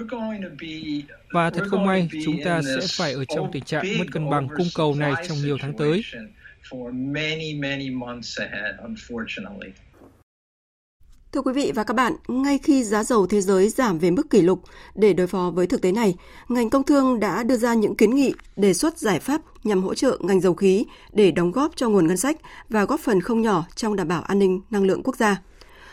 [1.32, 4.48] Và thật không may, chúng ta sẽ phải ở trong tình trạng mất cân bằng
[4.56, 6.02] cung cầu này trong nhiều tháng tới.
[11.32, 14.30] Thưa quý vị và các bạn, ngay khi giá dầu thế giới giảm về mức
[14.30, 14.62] kỷ lục,
[14.94, 16.14] để đối phó với thực tế này,
[16.48, 19.94] ngành công thương đã đưa ra những kiến nghị, đề xuất giải pháp nhằm hỗ
[19.94, 22.36] trợ ngành dầu khí để đóng góp cho nguồn ngân sách
[22.68, 25.42] và góp phần không nhỏ trong đảm bảo an ninh năng lượng quốc gia.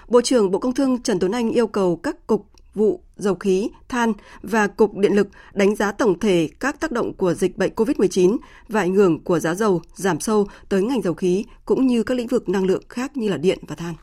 [0.08, 3.70] Bộ trưởng Bộ Công Thương Trần Tuấn Anh yêu cầu các cục vụ dầu khí,
[3.90, 7.72] than và Cục Điện lực đánh giá tổng thể các tác động của dịch bệnh
[7.76, 8.38] COVID-19
[8.70, 12.18] và ảnh hưởng của giá dầu giảm sâu tới ngành dầu khí cũng như các
[12.18, 13.94] lĩnh vực năng lượng khác như là điện và than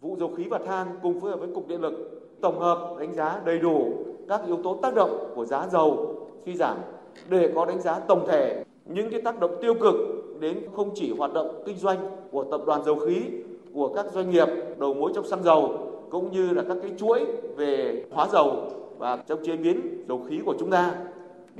[0.00, 3.14] vụ dầu khí và than cùng phối hợp với cục điện lực tổng hợp đánh
[3.14, 3.92] giá đầy đủ
[4.28, 6.14] các yếu tố tác động của giá dầu
[6.46, 6.76] suy giảm
[7.28, 9.94] để có đánh giá tổng thể những cái tác động tiêu cực
[10.40, 11.98] đến không chỉ hoạt động kinh doanh
[12.30, 13.22] của tập đoàn dầu khí,
[13.74, 15.78] của các doanh nghiệp đầu mối trong xăng dầu,
[16.10, 18.56] cũng như là các cái chuỗi về hóa dầu
[18.98, 20.94] và trong chế biến dầu khí của chúng ta,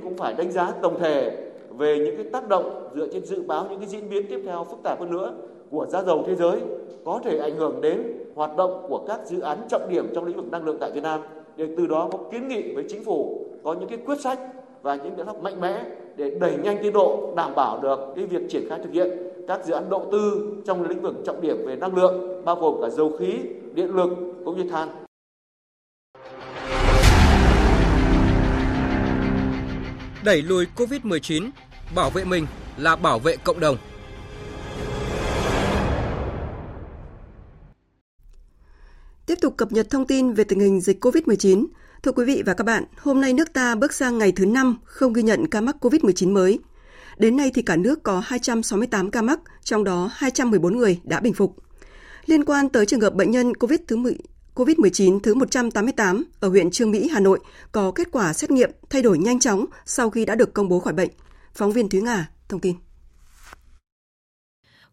[0.03, 3.67] cũng phải đánh giá tổng thể về những cái tác động dựa trên dự báo
[3.69, 5.33] những cái diễn biến tiếp theo phức tạp hơn nữa
[5.71, 6.59] của giá dầu thế giới
[7.05, 8.03] có thể ảnh hưởng đến
[8.39, 11.03] hoạt động của các dự án trọng điểm trong lĩnh vực năng lượng tại Việt
[11.03, 11.21] Nam
[11.57, 14.39] để từ đó có kiến nghị với chính phủ có những cái quyết sách
[14.81, 15.83] và những biện pháp mạnh mẽ
[16.15, 19.09] để đẩy nhanh tiến độ đảm bảo được cái việc triển khai thực hiện
[19.47, 22.81] các dự án đầu tư trong lĩnh vực trọng điểm về năng lượng bao gồm
[22.81, 23.39] cả dầu khí,
[23.73, 24.09] điện lực
[24.45, 24.89] cũng như than.
[30.25, 31.49] Đẩy lùi Covid-19,
[31.95, 32.45] bảo vệ mình
[32.77, 33.77] là bảo vệ cộng đồng.
[39.39, 41.65] Tiếp tục cập nhật thông tin về tình hình dịch COVID-19.
[42.03, 44.77] Thưa quý vị và các bạn, hôm nay nước ta bước sang ngày thứ 5
[44.83, 46.59] không ghi nhận ca mắc COVID-19 mới.
[47.17, 51.33] Đến nay thì cả nước có 268 ca mắc, trong đó 214 người đã bình
[51.33, 51.55] phục.
[52.25, 54.17] Liên quan tới trường hợp bệnh nhân COVID thứ 10,
[54.55, 57.39] COVID-19 thứ 188 ở huyện Trương Mỹ, Hà Nội
[57.71, 60.79] có kết quả xét nghiệm thay đổi nhanh chóng sau khi đã được công bố
[60.79, 61.09] khỏi bệnh.
[61.53, 62.75] Phóng viên Thúy Ngà thông tin.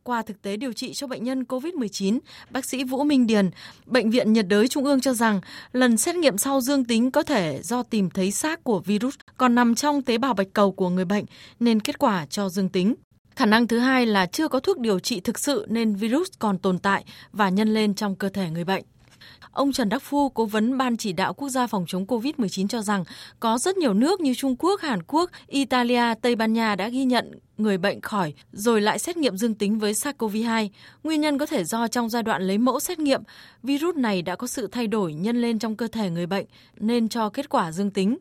[0.07, 2.19] Qua thực tế điều trị cho bệnh nhân COVID-19,
[2.51, 3.51] bác sĩ Vũ Minh Điền,
[3.87, 5.40] Bệnh viện nhiệt đới Trung ương cho rằng
[5.73, 9.55] lần xét nghiệm sau dương tính có thể do tìm thấy xác của virus còn
[9.55, 11.25] nằm trong tế bào bạch cầu của người bệnh
[11.61, 12.95] nên kết quả cho dương tính.
[13.37, 16.59] Khả năng thứ hai là chưa có thuốc điều trị thực sự nên virus còn
[16.59, 18.85] tồn tại và nhân lên trong cơ thể người bệnh.
[19.57, 22.83] Ông Trần Đắc Phu, cố vấn Ban chỉ đạo quốc gia phòng chống COVID-19 cho
[22.83, 23.05] rằng
[23.40, 27.05] có rất nhiều nước như Trung Quốc, Hàn Quốc, Italia, Tây Ban Nha đã ghi
[27.05, 30.69] nhận người bệnh khỏi rồi lại xét nghiệm dương tính với SARS-CoV-2.
[31.03, 33.23] Nguyên nhân có thể do trong giai đoạn lấy mẫu xét nghiệm,
[33.62, 37.09] virus này đã có sự thay đổi nhân lên trong cơ thể người bệnh nên
[37.09, 38.16] cho kết quả dương tính.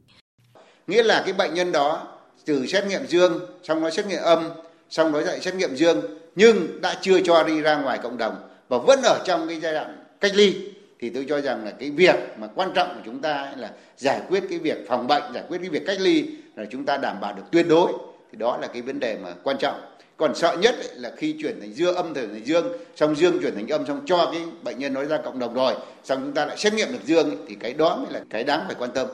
[0.88, 2.08] nghĩa là cái bệnh nhân đó
[2.46, 4.50] từ xét nghiệm dương xong nó xét nghiệm âm
[4.90, 6.02] xong nó lại xét nghiệm dương
[6.36, 8.36] nhưng đã chưa cho đi ra ngoài cộng đồng
[8.70, 10.75] và vẫn ở trong cái giai đoạn cách ly
[11.06, 14.22] thì tôi cho rằng là cái việc mà quan trọng của chúng ta là giải
[14.30, 17.18] quyết cái việc phòng bệnh giải quyết cái việc cách ly là chúng ta đảm
[17.22, 17.94] bảo được tuyệt đối.
[18.32, 19.76] Thì đó là cái vấn đề mà quan trọng.
[20.18, 22.66] Còn sợ nhất ấy, là khi chuyển thành dương âm thành dương
[22.96, 25.74] xong dương chuyển thành âm xong cho cái bệnh nhân nói ra cộng đồng rồi
[26.04, 28.44] xong chúng ta lại xét nghiệm được dương ấy, thì cái đó mới là cái
[28.44, 29.08] đáng phải quan tâm.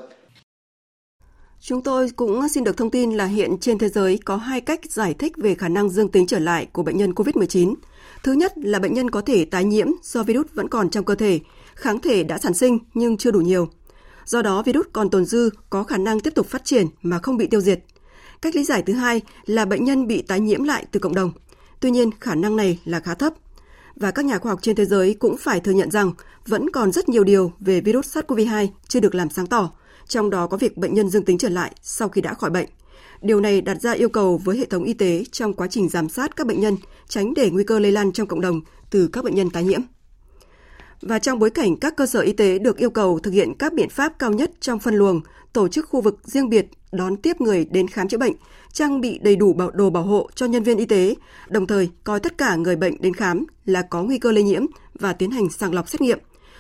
[1.60, 4.80] Chúng tôi cũng xin được thông tin là hiện trên thế giới có hai cách
[4.90, 7.76] giải thích về khả năng dương tính trở lại của bệnh nhân COVID-19.
[8.24, 11.16] Thứ nhất là bệnh nhân có thể tái nhiễm do virus vẫn còn trong cơ
[11.16, 11.40] thể,
[11.82, 13.68] kháng thể đã sản sinh nhưng chưa đủ nhiều.
[14.26, 17.38] Do đó virus còn tồn dư có khả năng tiếp tục phát triển mà không
[17.38, 17.80] bị tiêu diệt.
[18.42, 21.32] Cách lý giải thứ hai là bệnh nhân bị tái nhiễm lại từ cộng đồng.
[21.80, 23.34] Tuy nhiên, khả năng này là khá thấp.
[23.96, 26.12] Và các nhà khoa học trên thế giới cũng phải thừa nhận rằng
[26.48, 29.72] vẫn còn rất nhiều điều về virus SARS-CoV-2 chưa được làm sáng tỏ,
[30.08, 32.70] trong đó có việc bệnh nhân dương tính trở lại sau khi đã khỏi bệnh.
[33.22, 36.10] Điều này đặt ra yêu cầu với hệ thống y tế trong quá trình giám
[36.10, 39.24] sát các bệnh nhân, tránh để nguy cơ lây lan trong cộng đồng từ các
[39.24, 39.82] bệnh nhân tái nhiễm.
[41.02, 43.74] Và trong bối cảnh các cơ sở y tế được yêu cầu thực hiện các
[43.74, 45.22] biện pháp cao nhất trong phân luồng,
[45.54, 48.34] tổ chức khu vực riêng biệt đón tiếp người đến khám chữa bệnh,
[48.74, 51.16] trang bị đầy đủ bảo đồ bảo hộ cho nhân viên y tế,
[51.50, 54.66] đồng thời coi tất cả người bệnh đến khám là có nguy cơ lây nhiễm
[54.94, 56.20] và tiến hành sàng lọc xét nghiệm.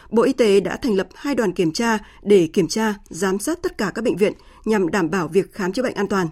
[0.09, 3.61] Bộ Y tế đã thành lập hai đoàn kiểm tra để kiểm tra, giám sát
[3.61, 4.33] tất cả các bệnh viện
[4.65, 6.27] nhằm đảm bảo việc khám chữa bệnh an toàn.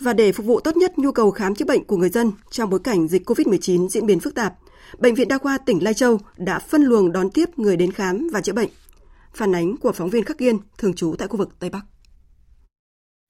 [0.00, 2.70] Và để phục vụ tốt nhất nhu cầu khám chữa bệnh của người dân trong
[2.70, 4.54] bối cảnh dịch COVID-19 diễn biến phức tạp,
[4.98, 8.28] Bệnh viện Đa khoa tỉnh Lai Châu đã phân luồng đón tiếp người đến khám
[8.32, 8.68] và chữa bệnh.
[9.34, 11.80] Phản ánh của phóng viên Khắc Yên, thường trú tại khu vực Tây Bắc.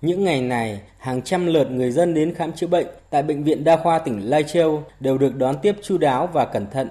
[0.02, 3.64] Những ngày này, hàng trăm lượt người dân đến khám chữa bệnh tại Bệnh viện
[3.64, 6.90] Đa khoa tỉnh Lai Châu đều được đón tiếp chu đáo và cẩn thận.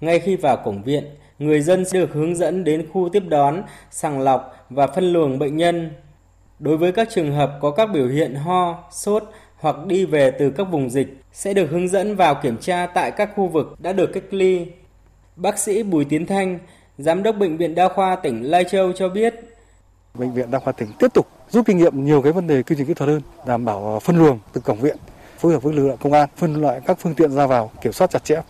[0.00, 1.04] Ngay khi vào cổng viện,
[1.38, 5.38] người dân sẽ được hướng dẫn đến khu tiếp đón, sàng lọc và phân luồng
[5.38, 5.90] bệnh nhân.
[6.58, 9.22] Đối với các trường hợp có các biểu hiện ho, sốt
[9.56, 13.10] hoặc đi về từ các vùng dịch sẽ được hướng dẫn vào kiểm tra tại
[13.10, 14.66] các khu vực đã được cách ly.
[15.36, 16.58] Bác sĩ Bùi Tiến Thanh,
[16.98, 19.34] Giám đốc Bệnh viện Đa khoa tỉnh Lai Châu cho biết.
[20.14, 22.76] Bệnh viện Đa khoa tỉnh tiếp tục rút kinh nghiệm nhiều cái vấn đề quy
[22.78, 24.96] trình kỹ thuật hơn, đảm bảo ờ, phân luồng từ cổng viện,
[25.38, 27.92] phối hợp với lực lượng công an, phân loại các phương tiện ra vào, kiểm
[27.92, 28.40] soát chặt chẽ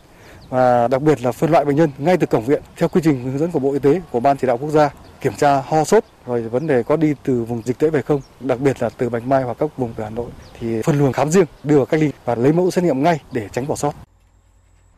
[0.49, 3.25] và đặc biệt là phân loại bệnh nhân ngay từ cổng viện theo quy trình
[3.25, 4.90] hướng dẫn của Bộ Y tế của Ban chỉ đạo quốc gia
[5.21, 8.21] kiểm tra ho sốt rồi vấn đề có đi từ vùng dịch tễ về không,
[8.41, 11.13] đặc biệt là từ Bạch Mai hoặc các vùng của Hà Nội thì phân luồng
[11.13, 13.77] khám riêng đưa vào cách ly và lấy mẫu xét nghiệm ngay để tránh bỏ
[13.77, 13.93] sót.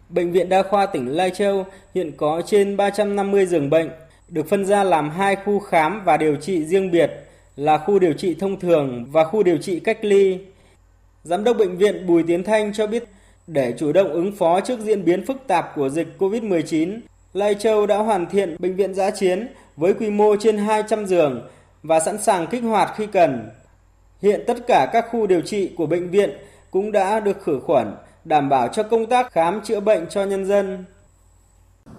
[0.09, 3.91] Bệnh viện Đa khoa tỉnh Lai Châu hiện có trên 350 giường bệnh,
[4.29, 7.11] được phân ra làm hai khu khám và điều trị riêng biệt
[7.57, 10.39] là khu điều trị thông thường và khu điều trị cách ly.
[11.25, 13.05] Giám đốc bệnh viện Bùi Tiến Thanh cho biết
[13.47, 17.01] để chủ động ứng phó trước diễn biến phức tạp của dịch COVID-19,
[17.33, 21.49] Lai Châu đã hoàn thiện bệnh viện giã chiến với quy mô trên 200 giường
[21.83, 23.51] và sẵn sàng kích hoạt khi cần.
[24.23, 26.31] Hiện tất cả các khu điều trị của bệnh viện
[26.71, 30.45] cũng đã được khử khuẩn, đảm bảo cho công tác khám chữa bệnh cho nhân
[30.47, 30.85] dân.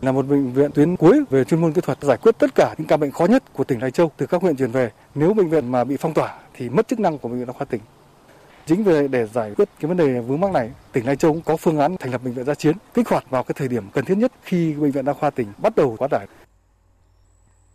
[0.02, 2.76] Là một bệnh viện tuyến cuối về chuyên môn kỹ thuật giải quyết tất cả
[2.78, 4.92] những ca bệnh khó nhất của tỉnh Lai Châu từ các huyện chuyển về.
[5.16, 7.54] Nếu bệnh viện mà bị phong tỏa thì mất chức năng của bệnh viện đa
[7.54, 7.82] khoa tỉnh.
[8.66, 11.42] Chính vì để giải quyết cái vấn đề vướng mắc này, tỉnh Lai Châu cũng
[11.42, 13.84] có phương án thành lập bệnh viện gia chiến, kích hoạt vào cái thời điểm
[13.94, 16.28] cần thiết nhất khi bệnh viện đa khoa tỉnh bắt đầu quá tải.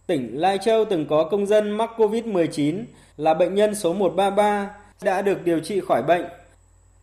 [0.06, 2.84] Tỉnh Lai Châu từng có công dân mắc COVID-19
[3.16, 4.70] là bệnh nhân số 133
[5.02, 6.24] đã được điều trị khỏi bệnh.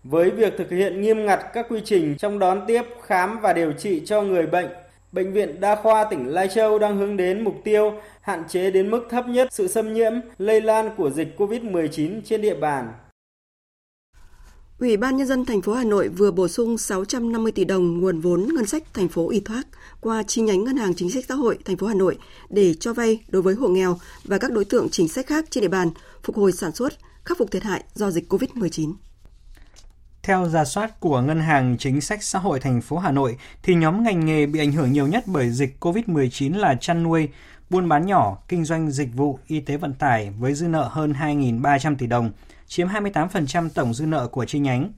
[0.04, 3.72] Với việc thực hiện nghiêm ngặt các quy trình trong đón tiếp, khám và điều
[3.72, 4.68] trị cho người bệnh,
[5.12, 8.92] Bệnh viện Đa khoa tỉnh Lai Châu đang hướng đến mục tiêu hạn chế đến
[8.92, 12.94] mức thấp nhất sự xâm nhiễm, lây lan của dịch COVID-19 trên địa bàn.
[14.82, 18.20] Ủy ban nhân dân thành phố Hà Nội vừa bổ sung 650 tỷ đồng nguồn
[18.20, 19.63] vốn ngân sách thành phố y thoát
[20.00, 22.17] qua chi nhánh Ngân hàng Chính sách Xã hội thành phố Hà Nội
[22.50, 25.62] để cho vay đối với hộ nghèo và các đối tượng chính sách khác trên
[25.62, 25.89] địa bàn
[26.24, 26.94] phục hồi sản xuất,
[27.26, 28.94] khắc phục thiệt hại do dịch COVID-19.
[30.24, 33.76] Theo giả soát của Ngân hàng Chính sách Xã hội thành phố Hà Nội, thì
[33.76, 37.30] nhóm ngành nghề bị ảnh hưởng nhiều nhất bởi dịch COVID-19 là chăn nuôi,
[37.70, 41.13] buôn bán nhỏ, kinh doanh dịch vụ, y tế vận tải với dư nợ hơn
[41.13, 42.32] 2.300 tỷ đồng,
[42.72, 44.92] chiếm 28% tổng dư nợ của chi nhánh.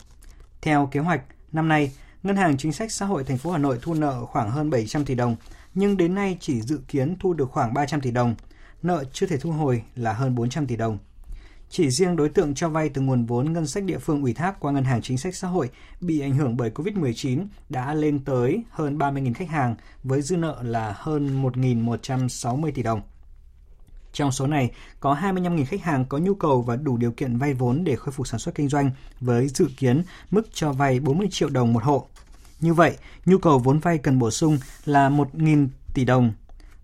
[0.62, 1.92] Theo kế hoạch, năm nay,
[2.24, 5.06] Ngân hàng Chính sách Xã hội thành phố Hà Nội thu nợ khoảng hơn 700
[5.06, 5.36] tỷ đồng,
[5.74, 8.36] nhưng đến nay chỉ dự kiến thu được khoảng 300 tỷ đồng.
[8.82, 10.98] Nợ chưa thể thu hồi là hơn 400 tỷ đồng.
[11.70, 14.60] Chỉ riêng đối tượng cho vay từ nguồn vốn ngân sách địa phương ủy thác
[14.60, 15.70] qua Ngân hàng Chính sách Xã hội
[16.02, 20.60] bị ảnh hưởng bởi COVID-19 đã lên tới hơn 30.000 khách hàng với dư nợ
[20.62, 23.02] là hơn 1.160 tỷ đồng.
[24.14, 27.54] Trong số này, có 25.000 khách hàng có nhu cầu và đủ điều kiện vay
[27.54, 31.28] vốn để khôi phục sản xuất kinh doanh với dự kiến mức cho vay 40
[31.32, 32.08] triệu đồng một hộ.
[32.60, 36.34] Như vậy, nhu cầu vốn vay cần bổ sung là 1.000 tỷ đồng.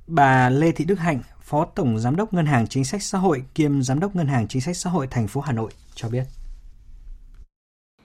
[0.07, 3.43] Bà Lê Thị Đức Hạnh, Phó Tổng Giám đốc Ngân hàng Chính sách Xã hội
[3.55, 6.23] kiêm Giám đốc Ngân hàng Chính sách Xã hội thành phố Hà Nội cho biết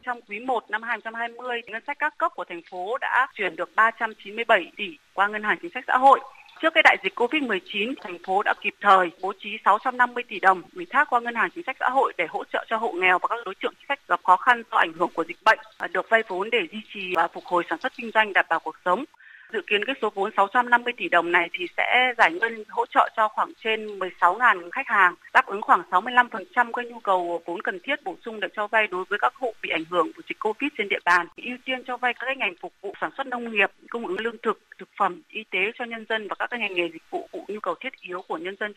[0.05, 3.71] trong quý 1 năm 2020, ngân sách các cấp của thành phố đã chuyển được
[3.77, 4.85] 397 tỷ
[5.15, 6.21] qua ngân hàng chính sách xã hội.
[6.65, 10.63] Trước cái đại dịch Covid-19, thành phố đã kịp thời bố trí 650 tỷ đồng
[10.77, 13.19] ủy thác qua ngân hàng chính sách xã hội để hỗ trợ cho hộ nghèo
[13.19, 15.59] và các đối tượng chính sách gặp khó khăn do ảnh hưởng của dịch bệnh,
[15.93, 18.61] được vay vốn để duy trì và phục hồi sản xuất kinh doanh đảm bảo
[18.61, 19.05] cuộc sống.
[19.53, 23.09] Dự kiến cái số vốn 650 tỷ đồng này thì sẽ giải ngân hỗ trợ
[23.17, 27.79] cho khoảng trên 16.000 khách hàng, đáp ứng khoảng 65% cái nhu cầu vốn cần
[27.83, 30.39] thiết bổ sung để cho vay đối với các hộ bị ảnh hưởng của dịch
[30.41, 31.27] Covid trên địa bàn.
[31.37, 34.39] Ưu tiên cho vay các ngành phục vụ sản xuất nông nghiệp, cung ứng lương
[34.43, 34.64] thực
[34.99, 37.75] phẩm, y tế cho nhân dân và các ngành nghề dịch vụ phụ nhu cầu
[37.81, 38.73] thiết yếu của nhân dân.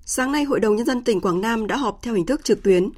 [0.00, 2.62] Sáng nay, Hội đồng Nhân dân tỉnh Quảng Nam đã họp theo hình thức trực
[2.62, 2.90] tuyến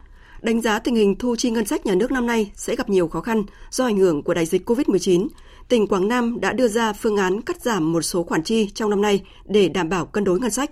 [0.42, 3.08] đánh giá tình hình thu chi ngân sách nhà nước năm nay sẽ gặp nhiều
[3.08, 5.28] khó khăn do ảnh hưởng của đại dịch COVID-19,
[5.68, 8.90] tỉnh Quảng Nam đã đưa ra phương án cắt giảm một số khoản chi trong
[8.90, 10.70] năm nay để đảm bảo cân đối ngân sách.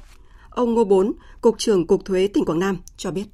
[0.51, 3.25] Ông Ngô Bốn, Cục trưởng Cục Thuế tỉnh Quảng Nam cho biết.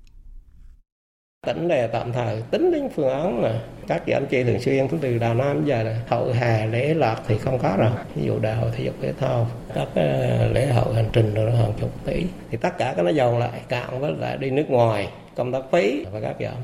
[1.47, 5.19] Tỉnh này tạm thời tính đến phương án là các anh chi thường xuyên từ
[5.19, 8.57] đà nam giờ là hậu hè, lễ lạc thì không có rồi ví dụ đại
[8.57, 12.27] hội thể dục thể thao, các ờ, lễ hội hành trình rồi hàng chục tỷ
[12.51, 15.63] thì tất cả cái nó dồn lại, cạn với lại đi nước ngoài, công tác
[15.73, 16.57] phí và các giảm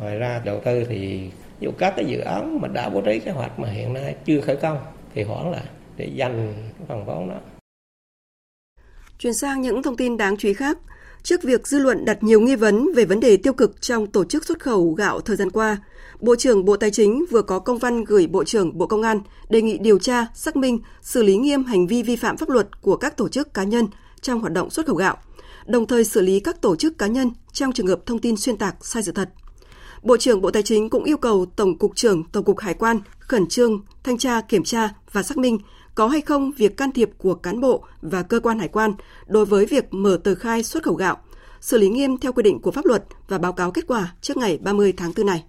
[0.00, 3.30] ngoài ra đầu tư thì dù các cái dự án mà đã bố trí kế
[3.30, 4.78] hoạch mà hiện nay chưa khởi công
[5.14, 5.64] thì hoãn lại
[5.96, 6.54] để dành
[6.88, 7.36] phần vốn đó.
[9.18, 10.78] Chuyển sang những thông tin đáng chú ý khác.
[11.24, 14.24] Trước việc dư luận đặt nhiều nghi vấn về vấn đề tiêu cực trong tổ
[14.24, 15.76] chức xuất khẩu gạo thời gian qua,
[16.20, 19.20] Bộ trưởng Bộ Tài chính vừa có công văn gửi Bộ trưởng Bộ Công an
[19.48, 22.82] đề nghị điều tra, xác minh, xử lý nghiêm hành vi vi phạm pháp luật
[22.82, 23.86] của các tổ chức cá nhân
[24.20, 25.16] trong hoạt động xuất khẩu gạo,
[25.66, 28.56] đồng thời xử lý các tổ chức cá nhân trong trường hợp thông tin xuyên
[28.56, 29.30] tạc sai sự thật.
[30.02, 33.00] Bộ trưởng Bộ Tài chính cũng yêu cầu Tổng cục trưởng Tổng cục Hải quan
[33.18, 35.58] khẩn trương thanh tra, kiểm tra và xác minh
[35.94, 38.94] có hay không việc can thiệp của cán bộ và cơ quan hải quan
[39.26, 41.16] đối với việc mở tờ khai xuất khẩu gạo,
[41.60, 44.36] xử lý nghiêm theo quy định của pháp luật và báo cáo kết quả trước
[44.36, 45.44] ngày 30 tháng 4 này.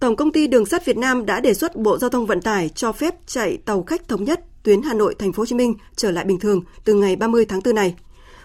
[0.00, 2.68] Tổng công ty Đường sắt Việt Nam đã đề xuất Bộ Giao thông Vận tải
[2.68, 5.74] cho phép chạy tàu khách thống nhất tuyến Hà Nội Thành phố Hồ Chí Minh
[5.96, 7.94] trở lại bình thường từ ngày 30 tháng 4 này.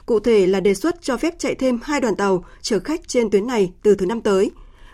[0.06, 3.30] Cụ thể là đề xuất cho phép chạy thêm hai đoàn tàu chở khách trên
[3.30, 4.52] tuyến này từ thứ năm tới.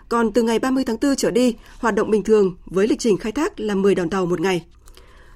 [0.08, 3.16] Còn từ ngày 30 tháng 4 trở đi, hoạt động bình thường với lịch trình
[3.16, 4.64] khai thác là 10 đoàn tàu một ngày.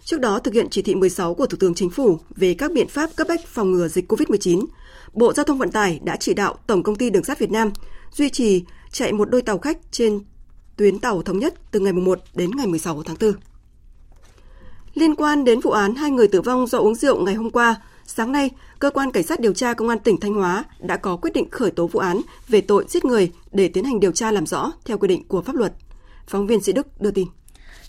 [0.05, 2.89] Trước đó, thực hiện chỉ thị 16 của Thủ tướng Chính phủ về các biện
[2.89, 4.67] pháp cấp bách phòng ngừa dịch COVID-19,
[5.13, 7.71] Bộ Giao thông Vận tải đã chỉ đạo Tổng công ty Đường sắt Việt Nam
[8.13, 10.21] duy trì chạy một đôi tàu khách trên
[10.77, 13.33] tuyến tàu thống nhất từ ngày 1 đến ngày 16 tháng 4.
[14.95, 17.75] Liên quan đến vụ án hai người tử vong do uống rượu ngày hôm qua,
[18.07, 21.17] sáng nay, cơ quan cảnh sát điều tra công an tỉnh Thanh Hóa đã có
[21.17, 24.31] quyết định khởi tố vụ án về tội giết người để tiến hành điều tra
[24.31, 25.73] làm rõ theo quy định của pháp luật.
[26.27, 27.29] Phóng viên Sĩ Đức đưa tin.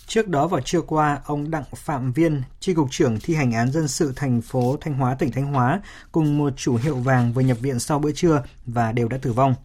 [0.07, 3.71] Trước đó vào trưa qua, ông Đặng Phạm Viên, tri cục trưởng thi hành án
[3.71, 7.41] dân sự thành phố Thanh Hóa, tỉnh Thanh Hóa, cùng một chủ hiệu vàng vừa
[7.41, 9.55] nhập viện sau bữa trưa và đều đã tử vong.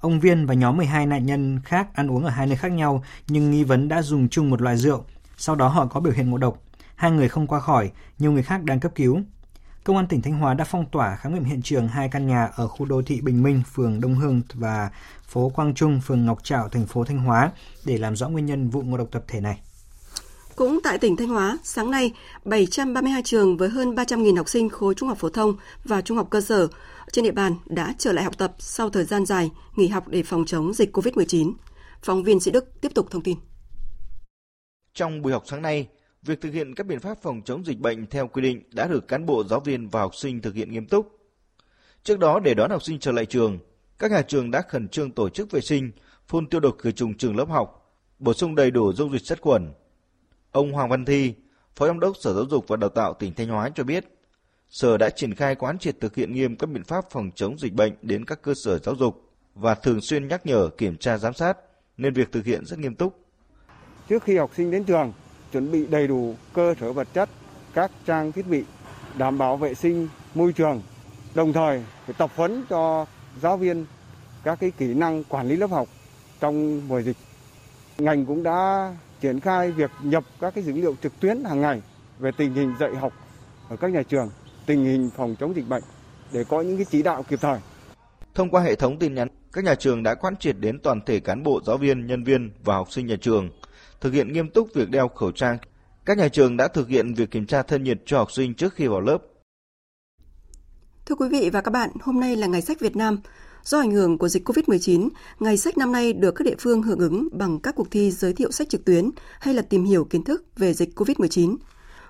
[0.00, 3.04] Ông Viên và nhóm 12 nạn nhân khác ăn uống ở hai nơi khác nhau
[3.28, 5.04] nhưng nghi vấn đã dùng chung một loại rượu.
[5.36, 6.62] Sau đó họ có biểu hiện ngộ độc.
[6.94, 9.20] Hai người không qua khỏi, nhiều người khác đang cấp cứu.
[9.84, 12.44] Công an tỉnh Thanh Hóa đã phong tỏa khám nghiệm hiện trường hai căn nhà
[12.44, 14.90] ở khu đô thị Bình Minh, phường Đông Hương và
[15.26, 17.50] phố Quang Trung, phường Ngọc Trạo, thành phố Thanh Hóa
[17.84, 19.60] để làm rõ nguyên nhân vụ ngộ độc tập thể này.
[20.56, 22.12] Cũng tại tỉnh Thanh Hóa, sáng nay,
[22.44, 26.28] 732 trường với hơn 300.000 học sinh khối trung học phổ thông và trung học
[26.30, 26.68] cơ sở
[27.12, 30.22] trên địa bàn đã trở lại học tập sau thời gian dài nghỉ học để
[30.22, 31.52] phòng chống dịch COVID-19.
[32.02, 33.36] Phóng viên Sĩ Đức tiếp tục thông tin.
[34.94, 35.88] Trong buổi học sáng nay,
[36.22, 39.08] việc thực hiện các biện pháp phòng chống dịch bệnh theo quy định đã được
[39.08, 41.18] cán bộ, giáo viên và học sinh thực hiện nghiêm túc.
[42.02, 43.58] Trước đó, để đón học sinh trở lại trường,
[43.98, 45.90] các nhà trường đã khẩn trương tổ chức vệ sinh,
[46.26, 49.40] phun tiêu độc khử trùng trường lớp học, bổ sung đầy đủ dung dịch sát
[49.40, 49.72] khuẩn.
[50.54, 51.34] Ông Hoàng Văn Thi,
[51.76, 54.04] Phó Giám đốc Sở Giáo dục và Đào tạo tỉnh Thanh Hóa cho biết,
[54.70, 57.72] Sở đã triển khai quán triệt thực hiện nghiêm các biện pháp phòng chống dịch
[57.72, 59.22] bệnh đến các cơ sở giáo dục
[59.54, 61.58] và thường xuyên nhắc nhở kiểm tra giám sát,
[61.96, 63.18] nên việc thực hiện rất nghiêm túc.
[64.08, 65.12] Trước khi học sinh đến trường,
[65.52, 67.28] chuẩn bị đầy đủ cơ sở vật chất,
[67.74, 68.64] các trang thiết bị,
[69.18, 70.82] đảm bảo vệ sinh môi trường,
[71.34, 73.06] đồng thời phải tập huấn cho
[73.42, 73.86] giáo viên
[74.44, 75.88] các cái kỹ năng quản lý lớp học
[76.40, 77.16] trong mùa dịch.
[77.98, 78.92] Ngành cũng đã
[79.24, 81.82] triển khai việc nhập các cái dữ liệu trực tuyến hàng ngày
[82.18, 83.12] về tình hình dạy học
[83.68, 84.30] ở các nhà trường,
[84.66, 85.82] tình hình phòng chống dịch bệnh
[86.32, 87.58] để có những cái chỉ đạo kịp thời.
[88.34, 91.20] Thông qua hệ thống tin nhắn, các nhà trường đã quán triệt đến toàn thể
[91.20, 93.50] cán bộ, giáo viên, nhân viên và học sinh nhà trường
[94.00, 95.58] thực hiện nghiêm túc việc đeo khẩu trang.
[96.04, 98.74] Các nhà trường đã thực hiện việc kiểm tra thân nhiệt cho học sinh trước
[98.74, 99.18] khi vào lớp.
[101.06, 103.18] Thưa quý vị và các bạn, hôm nay là ngày sách Việt Nam.
[103.64, 105.08] Do ảnh hưởng của dịch COVID-19,
[105.40, 108.32] ngày sách năm nay được các địa phương hưởng ứng bằng các cuộc thi giới
[108.32, 111.56] thiệu sách trực tuyến hay là tìm hiểu kiến thức về dịch COVID-19.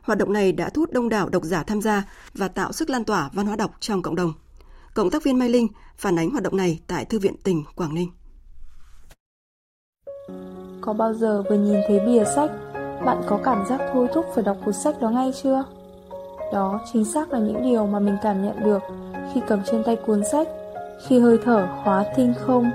[0.02, 2.90] Hoạt động này đã thu hút đông đảo độc giả tham gia và tạo sức
[2.90, 4.32] lan tỏa văn hóa đọc trong cộng đồng.
[4.94, 7.94] Cộng tác viên Mai Linh phản ánh hoạt động này tại Thư viện tỉnh Quảng
[7.94, 8.10] Ninh.
[10.80, 12.50] Có bao giờ vừa nhìn thấy bìa sách,
[13.04, 15.64] bạn có cảm giác thôi thúc phải đọc cuốn sách đó ngay chưa?
[16.52, 18.82] Đó chính xác là những điều mà mình cảm nhận được
[19.34, 20.48] khi cầm trên tay cuốn sách,
[21.08, 22.70] khi hơi thở hóa tinh không.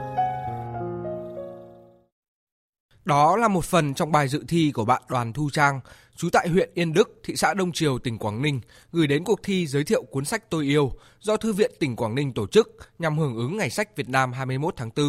[3.05, 5.79] Đó là một phần trong bài dự thi của bạn Đoàn Thu Trang,
[6.15, 8.61] trú tại huyện Yên Đức, thị xã Đông Triều, tỉnh Quảng Ninh,
[8.91, 12.15] gửi đến cuộc thi giới thiệu cuốn sách tôi yêu do Thư viện tỉnh Quảng
[12.15, 15.05] Ninh tổ chức nhằm hưởng ứng Ngày sách Việt Nam 21 tháng 4.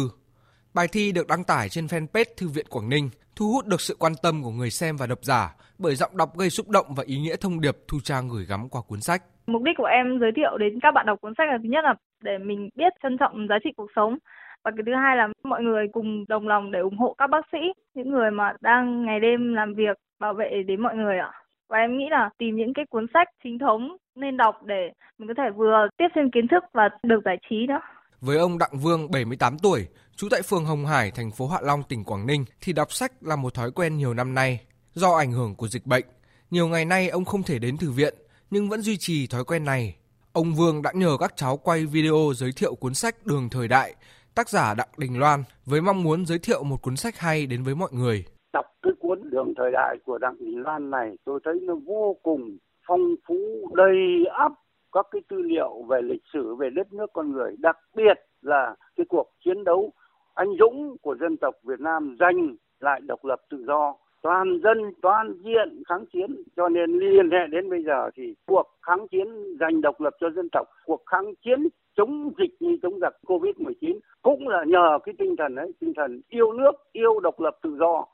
[0.73, 3.95] Bài thi được đăng tải trên fanpage Thư viện Quảng Ninh, thu hút được sự
[3.99, 7.03] quan tâm của người xem và độc giả bởi giọng đọc gây xúc động và
[7.07, 9.23] ý nghĩa thông điệp Thu Trang gửi gắm qua cuốn sách.
[9.47, 11.83] Mục đích của em giới thiệu đến các bạn đọc cuốn sách là thứ nhất
[11.83, 14.17] là để mình biết trân trọng giá trị cuộc sống
[14.63, 17.45] và cái thứ hai là mọi người cùng đồng lòng để ủng hộ các bác
[17.51, 17.57] sĩ
[17.93, 21.31] những người mà đang ngày đêm làm việc bảo vệ đến mọi người ạ
[21.69, 25.27] và em nghĩ là tìm những cái cuốn sách chính thống nên đọc để mình
[25.27, 27.81] có thể vừa tiếp thêm kiến thức và được giải trí nữa
[28.21, 31.83] với ông Đặng Vương 78 tuổi, trú tại phường Hồng Hải, thành phố Hạ Long,
[31.83, 34.59] tỉnh Quảng Ninh thì đọc sách là một thói quen nhiều năm nay.
[34.93, 36.05] Do ảnh hưởng của dịch bệnh,
[36.51, 38.13] nhiều ngày nay ông không thể đến thư viện
[38.49, 39.95] nhưng vẫn duy trì thói quen này.
[40.33, 43.95] Ông Vương đã nhờ các cháu quay video giới thiệu cuốn sách Đường thời đại
[44.35, 47.63] tác giả Đặng Đình Loan với mong muốn giới thiệu một cuốn sách hay đến
[47.63, 48.25] với mọi người.
[48.53, 52.15] Đọc cái cuốn Đường thời đại của Đặng Đình Loan này tôi thấy nó vô
[52.23, 53.35] cùng phong phú,
[53.73, 54.51] đầy ắp
[54.91, 58.75] các cái tư liệu về lịch sử, về đất nước con người, đặc biệt là
[58.95, 59.91] cái cuộc chiến đấu
[60.33, 64.77] anh dũng của dân tộc Việt Nam giành lại độc lập tự do toàn dân
[65.01, 69.27] toàn diện kháng chiến cho nên liên hệ đến bây giờ thì cuộc kháng chiến
[69.59, 73.55] giành độc lập cho dân tộc cuộc kháng chiến chống dịch như chống giặc covid
[73.57, 77.57] 19 cũng là nhờ cái tinh thần ấy tinh thần yêu nước yêu độc lập
[77.63, 78.05] tự do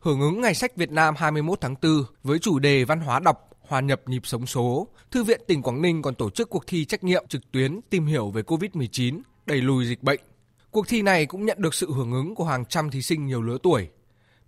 [0.00, 1.92] Hưởng ứng Ngày sách Việt Nam 21 tháng 4
[2.22, 3.36] với chủ đề văn hóa đọc
[3.68, 6.84] hòa nhập nhịp sống số, Thư viện tỉnh Quảng Ninh còn tổ chức cuộc thi
[6.84, 10.20] trách nhiệm trực tuyến tìm hiểu về COVID-19, đẩy lùi dịch bệnh.
[10.70, 13.42] Cuộc thi này cũng nhận được sự hưởng ứng của hàng trăm thí sinh nhiều
[13.42, 13.88] lứa tuổi.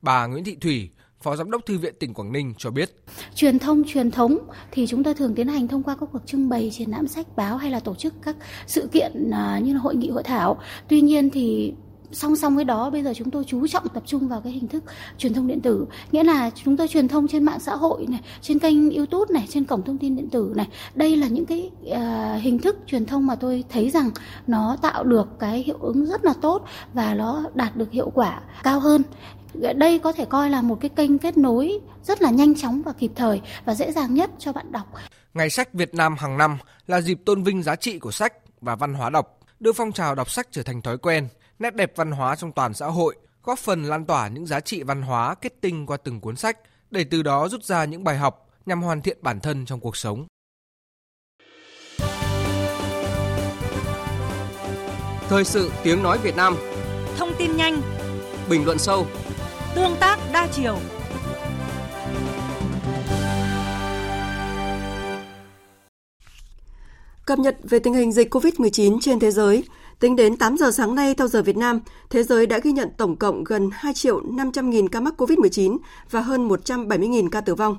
[0.04, 0.90] Bà Nguyễn Thị Thủy,
[1.22, 2.90] Phó Giám đốc Thư viện tỉnh Quảng Ninh cho biết.
[3.34, 4.38] Truyền thông truyền thống
[4.72, 7.26] thì chúng ta thường tiến hành thông qua các cuộc trưng bày, triển lãm sách
[7.36, 8.36] báo hay là tổ chức các
[8.66, 10.60] sự kiện à, như là hội nghị hội thảo.
[10.88, 11.72] Tuy nhiên thì
[12.12, 14.68] song song với đó bây giờ chúng tôi chú trọng tập trung vào cái hình
[14.68, 14.84] thức
[15.18, 18.20] truyền thông điện tử nghĩa là chúng tôi truyền thông trên mạng xã hội này
[18.40, 21.70] trên kênh youtube này trên cổng thông tin điện tử này đây là những cái
[21.90, 24.10] uh, hình thức truyền thông mà tôi thấy rằng
[24.46, 26.64] nó tạo được cái hiệu ứng rất là tốt
[26.94, 29.02] và nó đạt được hiệu quả cao hơn
[29.54, 32.92] đây có thể coi là một cái kênh kết nối rất là nhanh chóng và
[32.92, 34.86] kịp thời và dễ dàng nhất cho bạn đọc.
[35.34, 38.76] Ngày sách Việt Nam hàng năm là dịp tôn vinh giá trị của sách và
[38.76, 42.10] văn hóa đọc, đưa phong trào đọc sách trở thành thói quen, nét đẹp văn
[42.10, 45.60] hóa trong toàn xã hội, góp phần lan tỏa những giá trị văn hóa kết
[45.60, 46.58] tinh qua từng cuốn sách,
[46.90, 49.96] để từ đó rút ra những bài học nhằm hoàn thiện bản thân trong cuộc
[49.96, 50.26] sống.
[55.28, 56.56] Thời sự tiếng nói Việt Nam
[57.16, 57.80] Thông tin nhanh
[58.48, 59.06] Bình luận sâu
[59.74, 60.76] Tương tác đa chiều
[67.26, 69.64] Cập nhật về tình hình dịch COVID-19 trên thế giới,
[70.00, 72.88] tính đến 8 giờ sáng nay theo giờ Việt Nam, thế giới đã ghi nhận
[72.96, 75.78] tổng cộng gần 2 triệu 500 nghìn ca mắc COVID-19
[76.10, 77.76] và hơn 170 nghìn ca tử vong.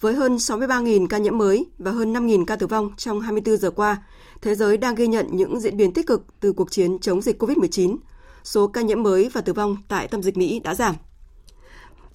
[0.00, 3.70] Với hơn 63.000 ca nhiễm mới và hơn 5.000 ca tử vong trong 24 giờ
[3.70, 4.02] qua,
[4.42, 7.42] thế giới đang ghi nhận những diễn biến tích cực từ cuộc chiến chống dịch
[7.42, 7.96] COVID-19.
[8.44, 10.94] Số ca nhiễm mới và tử vong tại tâm dịch Mỹ đã giảm.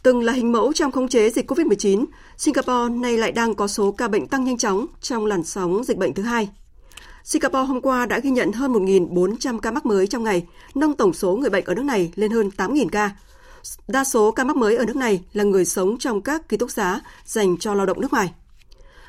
[0.04, 2.06] Từng là hình mẫu trong khống chế dịch COVID-19,
[2.38, 5.98] Singapore nay lại đang có số ca bệnh tăng nhanh chóng trong làn sóng dịch
[5.98, 6.50] bệnh thứ hai.
[7.24, 11.14] Singapore hôm qua đã ghi nhận hơn 1.400 ca mắc mới trong ngày, nâng tổng
[11.14, 13.12] số người bệnh ở nước này lên hơn 8.000 ca.
[13.88, 16.72] Đa số ca mắc mới ở nước này là người sống trong các ký túc
[16.72, 18.34] xá dành cho lao động nước ngoài.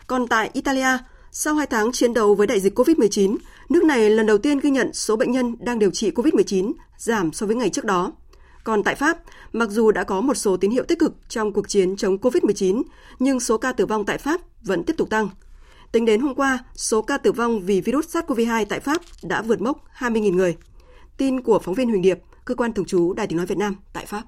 [0.07, 0.99] Còn tại Italia,
[1.33, 3.37] sau 2 tháng chiến đấu với đại dịch COVID-19,
[3.69, 7.33] nước này lần đầu tiên ghi nhận số bệnh nhân đang điều trị COVID-19 giảm
[7.33, 8.13] so với ngày trước đó.
[8.65, 9.19] Còn tại Pháp,
[9.53, 12.83] mặc dù đã có một số tín hiệu tích cực trong cuộc chiến chống COVID-19,
[13.19, 15.29] nhưng số ca tử vong tại Pháp vẫn tiếp tục tăng.
[15.93, 19.61] Tính đến hôm qua, số ca tử vong vì virus SARS-CoV-2 tại Pháp đã vượt
[19.61, 20.57] mốc 20.000 người.
[21.17, 23.77] Tin của phóng viên Huỳnh Điệp, cơ quan thường trú Đài tiếng nói Việt Nam
[23.93, 24.23] tại Pháp.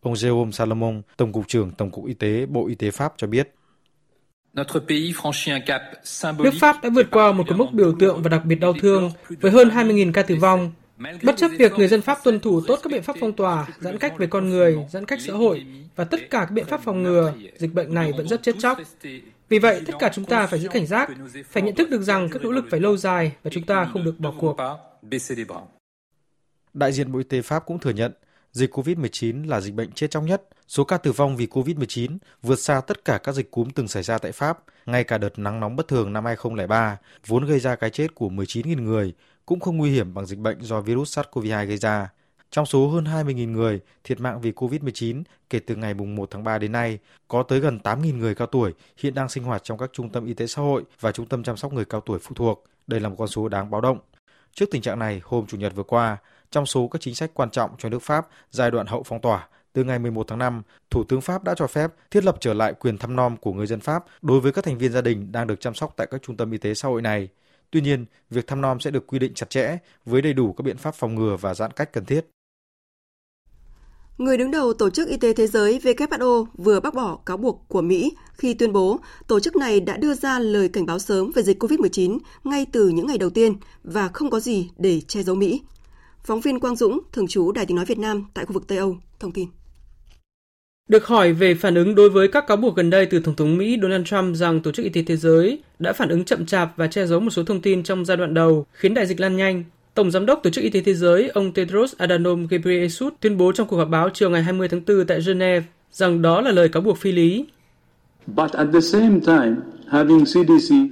[0.00, 3.26] Ông Jérôme Salomon, Tổng cục trưởng Tổng cục Y tế Bộ Y tế Pháp cho
[3.26, 3.54] biết.
[6.38, 9.10] Nước Pháp đã vượt qua một cột mốc biểu tượng và đặc biệt đau thương
[9.40, 10.72] với hơn 20.000 ca tử vong
[11.22, 13.98] Bất chấp việc người dân Pháp tuân thủ tốt các biện pháp phong tỏa, giãn
[13.98, 17.02] cách về con người, giãn cách xã hội và tất cả các biện pháp phòng
[17.02, 18.78] ngừa, dịch bệnh này vẫn rất chết chóc.
[19.48, 21.10] Vì vậy, tất cả chúng ta phải giữ cảnh giác,
[21.46, 24.04] phải nhận thức được rằng các nỗ lực phải lâu dài và chúng ta không
[24.04, 24.56] được bỏ cuộc.
[26.74, 28.12] Đại diện Bộ Y tế Pháp cũng thừa nhận
[28.52, 32.58] Dịch COVID-19 là dịch bệnh chết chóc nhất, số ca tử vong vì COVID-19 vượt
[32.58, 35.60] xa tất cả các dịch cúm từng xảy ra tại Pháp, ngay cả đợt nắng
[35.60, 39.14] nóng bất thường năm 2003, vốn gây ra cái chết của 19.000 người,
[39.50, 42.08] cũng không nguy hiểm bằng dịch bệnh do virus SARS-CoV-2 gây ra.
[42.50, 46.58] Trong số hơn 20.000 người thiệt mạng vì COVID-19 kể từ ngày 1 tháng 3
[46.58, 46.98] đến nay,
[47.28, 50.26] có tới gần 8.000 người cao tuổi hiện đang sinh hoạt trong các trung tâm
[50.26, 52.64] y tế xã hội và trung tâm chăm sóc người cao tuổi phụ thuộc.
[52.86, 53.98] Đây là một con số đáng báo động.
[54.54, 56.16] Trước tình trạng này, hôm Chủ nhật vừa qua,
[56.50, 59.48] trong số các chính sách quan trọng cho nước Pháp giai đoạn hậu phong tỏa,
[59.72, 62.74] từ ngày 11 tháng 5, Thủ tướng Pháp đã cho phép thiết lập trở lại
[62.74, 65.46] quyền thăm nom của người dân Pháp đối với các thành viên gia đình đang
[65.46, 67.28] được chăm sóc tại các trung tâm y tế xã hội này.
[67.70, 70.62] Tuy nhiên, việc thăm nom sẽ được quy định chặt chẽ với đầy đủ các
[70.62, 72.26] biện pháp phòng ngừa và giãn cách cần thiết.
[74.18, 77.64] Người đứng đầu Tổ chức Y tế Thế giới WHO vừa bác bỏ cáo buộc
[77.68, 81.30] của Mỹ khi tuyên bố tổ chức này đã đưa ra lời cảnh báo sớm
[81.34, 83.54] về dịch COVID-19 ngay từ những ngày đầu tiên
[83.84, 85.62] và không có gì để che giấu Mỹ.
[86.24, 88.78] Phóng viên Quang Dũng, thường trú Đài tiếng nói Việt Nam tại khu vực Tây
[88.78, 89.48] Âu, thông tin.
[90.90, 93.56] Được hỏi về phản ứng đối với các cáo buộc gần đây từ Tổng thống
[93.56, 96.76] Mỹ Donald Trump rằng Tổ chức Y tế Thế giới đã phản ứng chậm chạp
[96.76, 99.36] và che giấu một số thông tin trong giai đoạn đầu, khiến đại dịch lan
[99.36, 99.64] nhanh,
[99.94, 103.52] Tổng Giám đốc Tổ chức Y tế Thế giới ông Tedros Adhanom Ghebreyesus tuyên bố
[103.52, 106.68] trong cuộc họp báo chiều ngày 20 tháng 4 tại Geneva rằng đó là lời
[106.68, 107.44] cáo buộc phi lý.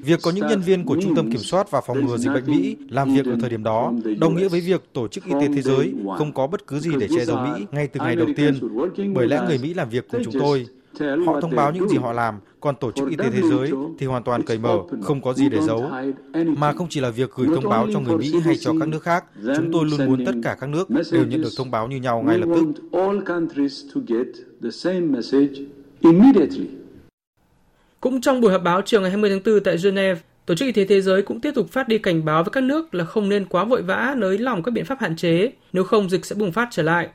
[0.05, 2.47] Việc có những nhân viên của Trung tâm Kiểm soát và Phòng ngừa Dịch bệnh
[2.47, 5.49] Mỹ làm việc ở thời điểm đó đồng nghĩa với việc Tổ chức Y tế
[5.55, 8.27] Thế giới không có bất cứ gì để che giấu Mỹ ngay từ ngày đầu
[8.37, 8.55] tiên,
[9.15, 10.67] bởi lẽ người Mỹ làm việc cùng chúng tôi.
[11.27, 14.07] Họ thông báo những gì họ làm, còn Tổ chức Y tế Thế giới thì
[14.07, 15.91] hoàn toàn cởi mở, không có gì để giấu.
[16.57, 19.03] Mà không chỉ là việc gửi thông báo cho người Mỹ hay cho các nước
[19.03, 19.25] khác,
[19.57, 22.23] chúng tôi luôn muốn tất cả các nước đều nhận được thông báo như nhau
[22.27, 22.65] ngay lập tức.
[28.01, 30.73] Cũng trong buổi họp báo chiều ngày 20 tháng 4 tại Geneva, Tổ chức Y
[30.73, 33.29] tế Thế giới cũng tiếp tục phát đi cảnh báo với các nước là không
[33.29, 36.37] nên quá vội vã nới lỏng các biện pháp hạn chế, nếu không dịch sẽ
[36.37, 37.09] bùng phát trở lại.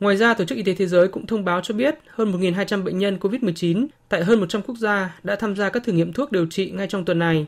[0.00, 2.84] Ngoài ra, Tổ chức Y tế Thế giới cũng thông báo cho biết hơn 1.200
[2.84, 6.32] bệnh nhân COVID-19 tại hơn 100 quốc gia đã tham gia các thử nghiệm thuốc
[6.32, 7.46] điều trị ngay trong tuần này.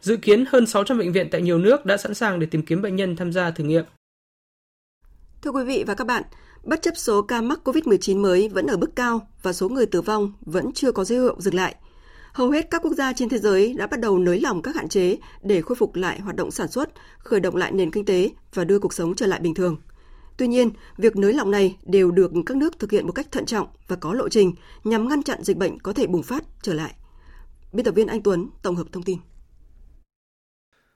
[0.00, 2.82] Dự kiến hơn 600 bệnh viện tại nhiều nước đã sẵn sàng để tìm kiếm
[2.82, 3.84] bệnh nhân tham gia thử nghiệm.
[5.42, 6.22] Thưa quý vị và các bạn,
[6.64, 10.00] bất chấp số ca mắc COVID-19 mới vẫn ở mức cao và số người tử
[10.00, 11.74] vong vẫn chưa có dấu hiệu dừng lại–
[12.38, 14.88] Hầu hết các quốc gia trên thế giới đã bắt đầu nới lỏng các hạn
[14.88, 18.30] chế để khôi phục lại hoạt động sản xuất, khởi động lại nền kinh tế
[18.54, 19.76] và đưa cuộc sống trở lại bình thường.
[20.36, 23.46] Tuy nhiên, việc nới lỏng này đều được các nước thực hiện một cách thận
[23.46, 24.52] trọng và có lộ trình
[24.84, 26.94] nhằm ngăn chặn dịch bệnh có thể bùng phát trở lại.
[27.72, 29.18] Biên tập viên Anh Tuấn tổng hợp thông tin.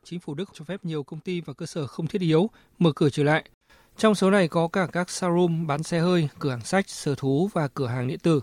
[0.05, 2.93] Chính phủ Đức cho phép nhiều công ty và cơ sở không thiết yếu mở
[2.93, 3.51] cửa trở lại.
[3.97, 7.51] Trong số này có cả các showroom bán xe hơi, cửa hàng sách, sở thú
[7.53, 8.40] và cửa hàng điện tử.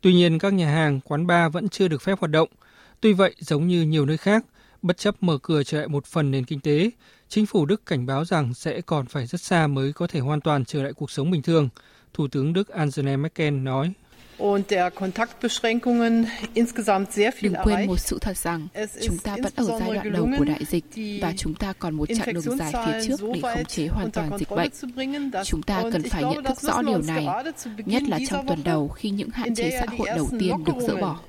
[0.00, 2.48] Tuy nhiên, các nhà hàng, quán bar vẫn chưa được phép hoạt động.
[3.00, 4.44] Tuy vậy, giống như nhiều nơi khác,
[4.82, 6.90] bất chấp mở cửa trở lại một phần nền kinh tế,
[7.28, 10.40] chính phủ Đức cảnh báo rằng sẽ còn phải rất xa mới có thể hoàn
[10.40, 11.68] toàn trở lại cuộc sống bình thường.
[12.14, 13.92] Thủ tướng Đức Angela Merkel nói.
[17.42, 18.68] Đừng quên một sự thật rằng
[19.02, 20.84] chúng ta vẫn ở giai đoạn đầu của đại dịch
[21.22, 24.38] và chúng ta còn một chặng đường dài phía trước để khống chế hoàn toàn
[24.38, 24.70] dịch bệnh.
[25.44, 27.26] Chúng ta cần phải nhận thức rõ điều này,
[27.86, 30.96] nhất là trong tuần đầu khi những hạn chế xã hội đầu tiên được dỡ
[30.96, 31.20] bỏ.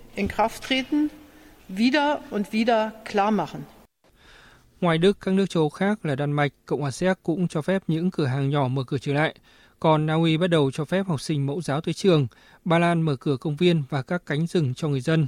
[4.81, 7.61] Ngoài Đức, các nước châu Âu khác là Đan Mạch, Cộng hòa Séc cũng cho
[7.61, 9.35] phép những cửa hàng nhỏ mở cửa trở lại.
[9.81, 12.27] Còn Na Uy bắt đầu cho phép học sinh mẫu giáo tới trường,
[12.65, 15.27] Ba Lan mở cửa công viên và các cánh rừng cho người dân.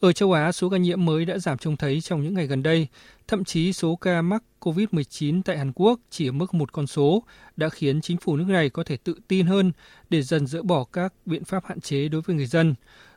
[0.00, 2.62] Ở châu Á, số ca nhiễm mới đã giảm trông thấy trong những ngày gần
[2.62, 2.86] đây.
[3.28, 7.22] Thậm chí số ca mắc COVID-19 tại Hàn Quốc chỉ ở mức một con số
[7.56, 9.72] đã khiến chính phủ nước này có thể tự tin hơn
[10.10, 12.74] để dần dỡ bỏ các biện pháp hạn chế đối với người dân.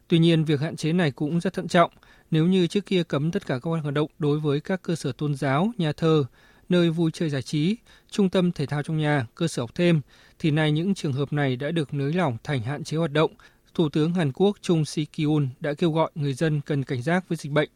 [0.07, 1.91] Tuy nhiên, việc hạn chế này cũng rất thận trọng.
[2.31, 5.11] Nếu như trước kia cấm tất cả các hoạt động đối với các cơ sở
[5.11, 6.25] tôn giáo, nhà thờ,
[6.69, 7.75] nơi vui chơi giải trí,
[8.11, 10.01] trung tâm thể thao trong nhà, cơ sở học thêm,
[10.39, 13.31] thì nay những trường hợp này đã được nới lỏng thành hạn chế hoạt động.
[13.73, 17.29] Thủ tướng Hàn Quốc Chung Si Kyun đã kêu gọi người dân cần cảnh giác
[17.29, 17.69] với dịch bệnh.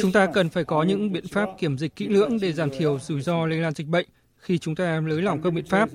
[0.00, 2.98] Chúng ta cần phải có những biện pháp kiểm dịch kỹ lưỡng để giảm thiểu
[2.98, 4.06] rủi ro lây lan dịch bệnh
[4.36, 5.88] khi chúng ta nới lỏng các biện pháp.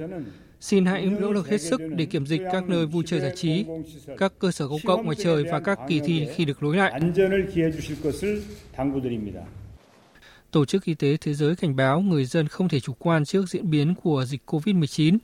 [0.59, 3.65] Xin hãy nỗ lực hết sức để kiểm dịch các nơi vui chơi giải trí,
[4.17, 6.99] các cơ sở công cộng ngoài trời và các kỳ thi khi được nối lại.
[10.53, 13.49] Tổ chức Y tế Thế giới cảnh báo người dân không thể chủ quan trước
[13.49, 15.17] diễn biến của dịch COVID-19.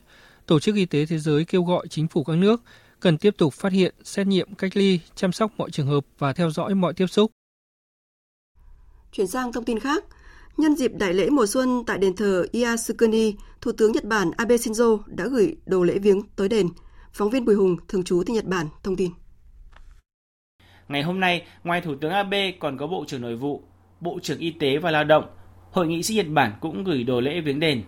[0.46, 2.62] Tổ chức Y tế Thế giới kêu gọi chính phủ các nước
[3.00, 6.34] cần tiếp tục phát hiện, xét nghiệm, cách ly, chăm sóc mọi trường hợp và
[6.34, 7.32] theo dõi mọi tiếp xúc.
[9.12, 10.06] Chuyển sang thông tin khác,
[10.58, 14.56] Nhân dịp đại lễ mùa xuân tại đền thờ Yasukuni, Thủ tướng Nhật Bản Abe
[14.56, 16.68] Shinzo đã gửi đồ lễ viếng tới đền.
[17.14, 19.12] Phóng viên Bùi Hùng, thường trú tại Nhật Bản, thông tin.
[20.88, 23.64] Ngày hôm nay, ngoài Thủ tướng Abe còn có Bộ trưởng Nội vụ,
[24.02, 25.26] Bộ trưởng Y tế và Lao động,
[25.72, 27.84] Hội nghị sĩ Nhật Bản cũng gửi đồ lễ viếng đền.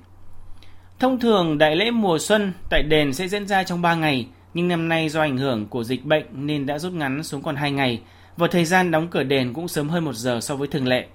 [0.99, 4.68] Thông thường đại lễ mùa xuân tại đền sẽ diễn ra trong 3 ngày, nhưng
[4.68, 7.72] năm nay do ảnh hưởng của dịch bệnh nên đã rút ngắn xuống còn 2
[7.72, 8.01] ngày
[8.38, 11.07] và thời gian đóng cửa đền cũng sớm hơn một giờ so với thường lệ.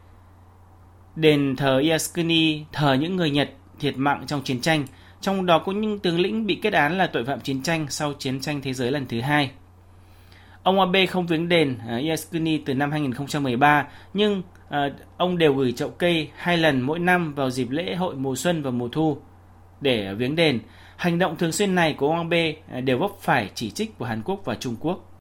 [1.16, 4.86] Đền thờ Yasukuni thờ những người Nhật thiệt mạng trong chiến tranh,
[5.20, 8.12] trong đó có những tướng lĩnh bị kết án là tội phạm chiến tranh sau
[8.12, 9.50] chiến tranh thế giới lần thứ hai.
[10.62, 15.72] Ông Abe không viếng đền à, Yasukuni từ năm 2013, nhưng À, ông đều gửi
[15.72, 19.18] chậu cây hai lần mỗi năm vào dịp lễ hội mùa xuân và mùa thu
[19.80, 20.60] để viếng đền.
[20.96, 24.04] Hành động thường xuyên này của ông Abe à, đều vấp phải chỉ trích của
[24.04, 25.20] Hàn Quốc và Trung Quốc.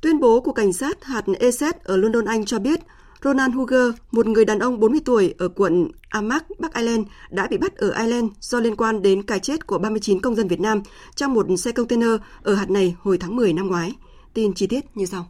[0.00, 2.80] Tuyên bố của cảnh sát hạt Essex ở London, Anh cho biết
[3.24, 7.56] Ronald Huger, một người đàn ông 40 tuổi ở quận Armagh, Bắc Ireland, đã bị
[7.56, 10.82] bắt ở Ireland do liên quan đến cái chết của 39 công dân Việt Nam
[11.14, 12.10] trong một xe container
[12.42, 13.92] ở hạt này hồi tháng 10 năm ngoái.
[14.34, 15.28] Tin chi tiết như sau.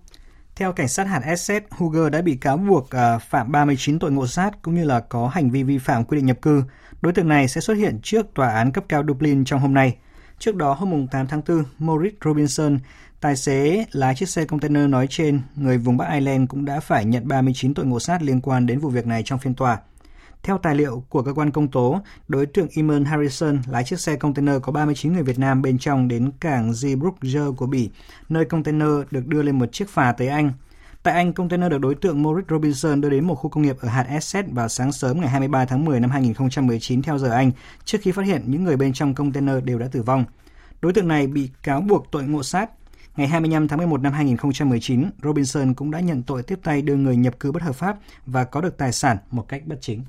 [0.57, 4.27] Theo cảnh sát hạt Essex, Huger đã bị cáo buộc à, phạm 39 tội ngộ
[4.27, 6.63] sát cũng như là có hành vi vi phạm quy định nhập cư.
[7.01, 9.97] Đối tượng này sẽ xuất hiện trước tòa án cấp cao Dublin trong hôm nay.
[10.39, 12.79] Trước đó, hôm 8 tháng 4, Maurice Robinson,
[13.21, 17.05] Tài xế lái chiếc xe container nói trên, người vùng Bắc Ireland cũng đã phải
[17.05, 19.79] nhận 39 tội ngộ sát liên quan đến vụ việc này trong phiên tòa.
[20.45, 24.17] Theo tài liệu của cơ quan công tố, đối tượng Eamon Harrison lái chiếc xe
[24.17, 27.91] container có 39 người Việt Nam bên trong đến cảng Zeebrugge của Bỉ,
[28.29, 30.53] nơi container được đưa lên một chiếc phà tới Anh.
[31.03, 33.89] Tại Anh, container được đối tượng Maurice Robinson đưa đến một khu công nghiệp ở
[33.89, 37.51] hạt Essex vào sáng sớm ngày 23 tháng 10 năm 2019 theo giờ Anh,
[37.85, 40.25] trước khi phát hiện những người bên trong container đều đã tử vong.
[40.81, 42.71] Đối tượng này bị cáo buộc tội ngộ sát,
[43.17, 47.17] Ngày 25 tháng 11 năm 2019, Robinson cũng đã nhận tội tiếp tay đưa người
[47.17, 50.03] nhập cư bất hợp pháp và có được tài sản một cách bất chính.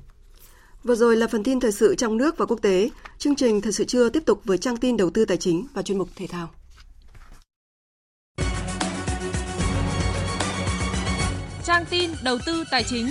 [0.86, 2.90] Vừa rồi là phần tin thời sự trong nước và quốc tế.
[3.18, 5.82] Chương trình Thời sự trưa tiếp tục với trang tin đầu tư tài chính và
[5.82, 6.48] chuyên mục thể thao.
[11.64, 13.06] Trang tin đầu tư tài chính.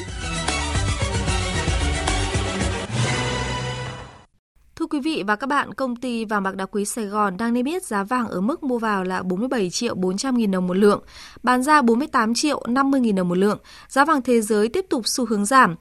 [4.75, 7.53] Thưa quý vị và các bạn, công ty vàng bạc đá quý Sài Gòn đang
[7.53, 10.77] niêm yết giá vàng ở mức mua vào là 47 triệu 400 nghìn đồng một
[10.77, 11.03] lượng,
[11.43, 13.57] bán ra 48 triệu 50 nghìn đồng một lượng.
[13.87, 15.75] Giá vàng thế giới tiếp tục xu hướng giảm.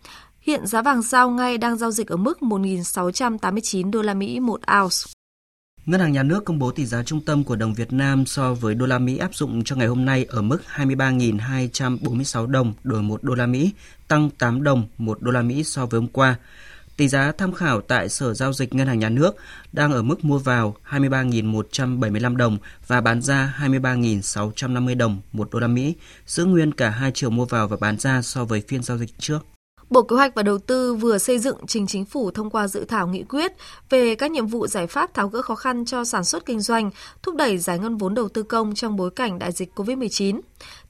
[0.47, 4.61] Hiện giá vàng giao ngay đang giao dịch ở mức 1.689 đô la Mỹ một
[4.81, 4.97] ounce.
[5.87, 8.55] Ngân hàng Nhà nước công bố tỷ giá trung tâm của đồng Việt Nam so
[8.55, 13.03] với đô la Mỹ áp dụng cho ngày hôm nay ở mức 23.246 đồng đổi
[13.03, 13.71] 1 đô la Mỹ,
[14.09, 16.37] tăng 8 đồng 1 đô la Mỹ so với hôm qua.
[16.97, 19.37] Tỷ giá tham khảo tại Sở Giao dịch Ngân hàng Nhà nước
[19.73, 25.69] đang ở mức mua vào 23.175 đồng và bán ra 23.650 đồng 1 đô la
[25.69, 25.95] Mỹ,
[26.27, 29.19] giữ nguyên cả hai chiều mua vào và bán ra so với phiên giao dịch
[29.19, 29.54] trước.
[29.91, 32.85] Bộ Kế hoạch và Đầu tư vừa xây dựng trình chính phủ thông qua dự
[32.85, 33.53] thảo nghị quyết
[33.91, 36.91] về các nhiệm vụ giải pháp tháo gỡ khó khăn cho sản xuất kinh doanh,
[37.23, 40.41] thúc đẩy giải ngân vốn đầu tư công trong bối cảnh đại dịch COVID-19.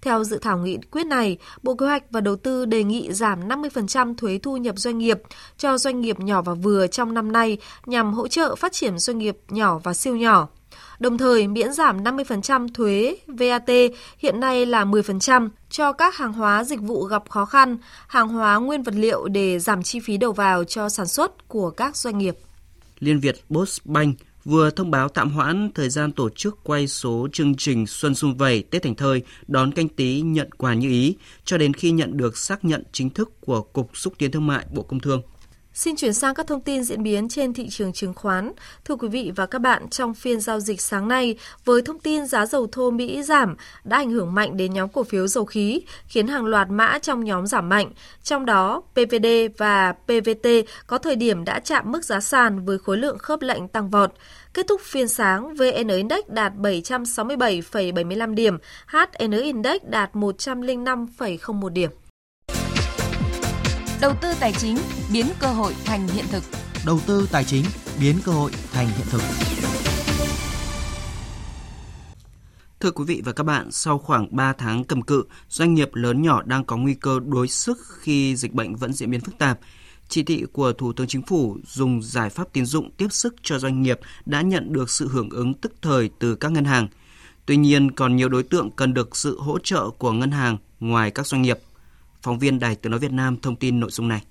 [0.03, 3.49] Theo dự thảo nghị quyết này, Bộ Kế hoạch và Đầu tư đề nghị giảm
[3.49, 5.19] 50% thuế thu nhập doanh nghiệp
[5.59, 9.19] cho doanh nghiệp nhỏ và vừa trong năm nay nhằm hỗ trợ phát triển doanh
[9.19, 10.49] nghiệp nhỏ và siêu nhỏ.
[11.05, 13.71] Đồng thời miễn giảm 50% thuế VAT
[14.19, 18.57] hiện nay là 10% cho các hàng hóa dịch vụ gặp khó khăn, hàng hóa
[18.57, 22.19] nguyên vật liệu để giảm chi phí đầu vào cho sản xuất của các doanh
[22.19, 22.37] nghiệp.
[22.99, 27.55] Liên Việt Postbank vừa thông báo tạm hoãn thời gian tổ chức quay số chương
[27.55, 31.59] trình Xuân Xuân Vầy Tết Thành Thơi đón canh tí nhận quà như ý cho
[31.59, 34.83] đến khi nhận được xác nhận chính thức của Cục Xúc tiến Thương mại Bộ
[34.83, 35.23] Công Thương.
[35.75, 38.53] Xin chuyển sang các thông tin diễn biến trên thị trường chứng khoán.
[38.85, 42.27] Thưa quý vị và các bạn, trong phiên giao dịch sáng nay, với thông tin
[42.27, 45.81] giá dầu thô Mỹ giảm đã ảnh hưởng mạnh đến nhóm cổ phiếu dầu khí,
[46.07, 47.93] khiến hàng loạt mã trong nhóm giảm mạnh.
[48.23, 49.27] Trong đó, PVD
[49.59, 50.49] và PVT
[50.87, 54.13] có thời điểm đã chạm mức giá sàn với khối lượng khớp lệnh tăng vọt.
[54.55, 61.91] Kết thúc phiên sáng, VN Index đạt 767,75 điểm, HN Index đạt 105,01 điểm.
[64.01, 64.77] Đầu tư tài chính
[65.13, 66.43] biến cơ hội thành hiện thực.
[66.87, 67.65] Đầu tư tài chính
[68.01, 69.21] biến cơ hội thành hiện thực.
[72.81, 76.23] Thưa quý vị và các bạn, sau khoảng 3 tháng cầm cự, doanh nghiệp lớn
[76.23, 79.59] nhỏ đang có nguy cơ đối sức khi dịch bệnh vẫn diễn biến phức tạp.
[80.09, 83.59] Chỉ thị của Thủ tướng Chính phủ dùng giải pháp tín dụng tiếp sức cho
[83.59, 86.89] doanh nghiệp đã nhận được sự hưởng ứng tức thời từ các ngân hàng.
[87.47, 91.11] Tuy nhiên, còn nhiều đối tượng cần được sự hỗ trợ của ngân hàng ngoài
[91.11, 91.59] các doanh nghiệp.
[92.25, 94.23] Phóng viên Đài Tiếng Nói Việt Nam thông tin nội dung này.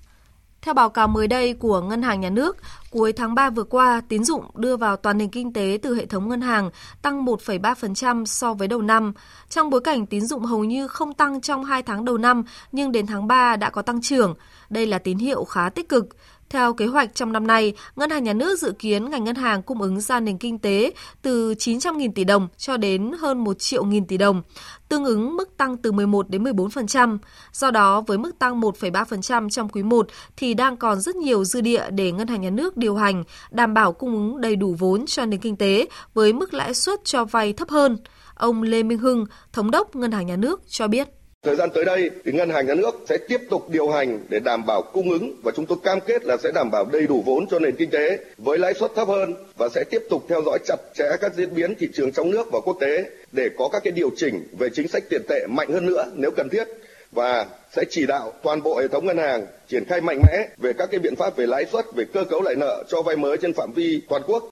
[0.62, 2.56] Theo báo cáo mới đây của Ngân hàng Nhà nước,
[2.90, 6.06] cuối tháng 3 vừa qua, tín dụng đưa vào toàn nền kinh tế từ hệ
[6.06, 6.70] thống ngân hàng
[7.02, 9.12] tăng 1,3% so với đầu năm.
[9.48, 12.42] Trong bối cảnh tín dụng hầu như không tăng trong 2 tháng đầu năm,
[12.72, 14.34] nhưng đến tháng 3 đã có tăng trưởng.
[14.70, 16.08] Đây là tín hiệu khá tích cực.
[16.54, 19.62] Theo kế hoạch trong năm nay, Ngân hàng Nhà nước dự kiến ngành ngân hàng
[19.62, 20.92] cung ứng ra nền kinh tế
[21.22, 24.42] từ 900.000 tỷ đồng cho đến hơn 1 triệu nghìn tỷ đồng,
[24.88, 27.18] tương ứng mức tăng từ 11 đến 14%.
[27.52, 31.60] Do đó, với mức tăng 1,3% trong quý 1 thì đang còn rất nhiều dư
[31.60, 35.06] địa để Ngân hàng Nhà nước điều hành, đảm bảo cung ứng đầy đủ vốn
[35.06, 37.98] cho nền kinh tế với mức lãi suất cho vay thấp hơn.
[38.34, 41.08] Ông Lê Minh Hưng, Thống đốc Ngân hàng Nhà nước cho biết.
[41.44, 44.40] Thời gian tới đây thì ngân hàng nhà nước sẽ tiếp tục điều hành để
[44.40, 47.22] đảm bảo cung ứng và chúng tôi cam kết là sẽ đảm bảo đầy đủ
[47.26, 50.42] vốn cho nền kinh tế với lãi suất thấp hơn và sẽ tiếp tục theo
[50.46, 53.68] dõi chặt chẽ các diễn biến thị trường trong nước và quốc tế để có
[53.72, 56.64] các cái điều chỉnh về chính sách tiền tệ mạnh hơn nữa nếu cần thiết
[57.12, 60.72] và sẽ chỉ đạo toàn bộ hệ thống ngân hàng triển khai mạnh mẽ về
[60.72, 63.36] các cái biện pháp về lãi suất, về cơ cấu lại nợ cho vay mới
[63.36, 64.48] trên phạm vi toàn quốc.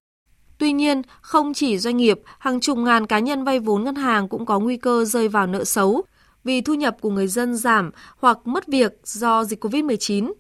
[0.59, 4.29] Tuy nhiên, không chỉ doanh nghiệp, hàng chục ngàn cá nhân vay vốn ngân hàng
[4.29, 6.03] cũng có nguy cơ rơi vào nợ xấu
[6.45, 10.33] vì thu nhập của người dân giảm hoặc mất việc do dịch COVID-19.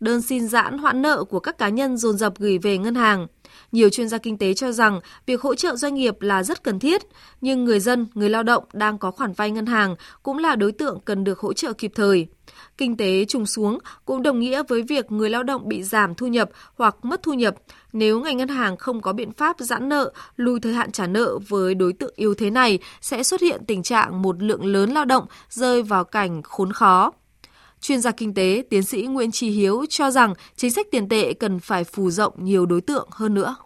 [0.00, 3.26] Đơn xin giãn hoãn nợ của các cá nhân dồn dập gửi về ngân hàng.
[3.72, 6.78] Nhiều chuyên gia kinh tế cho rằng việc hỗ trợ doanh nghiệp là rất cần
[6.78, 7.02] thiết,
[7.40, 10.72] nhưng người dân, người lao động đang có khoản vay ngân hàng cũng là đối
[10.72, 12.26] tượng cần được hỗ trợ kịp thời.
[12.78, 16.26] Kinh tế trùng xuống cũng đồng nghĩa với việc người lao động bị giảm thu
[16.26, 17.54] nhập hoặc mất thu nhập
[17.92, 21.38] nếu ngành ngân hàng không có biện pháp giãn nợ, lùi thời hạn trả nợ
[21.48, 25.04] với đối tượng yếu thế này sẽ xuất hiện tình trạng một lượng lớn lao
[25.04, 27.12] động rơi vào cảnh khốn khó.
[27.80, 31.32] Chuyên gia kinh tế, tiến sĩ Nguyễn Trí Hiếu cho rằng chính sách tiền tệ
[31.32, 33.56] cần phải phù rộng nhiều đối tượng hơn nữa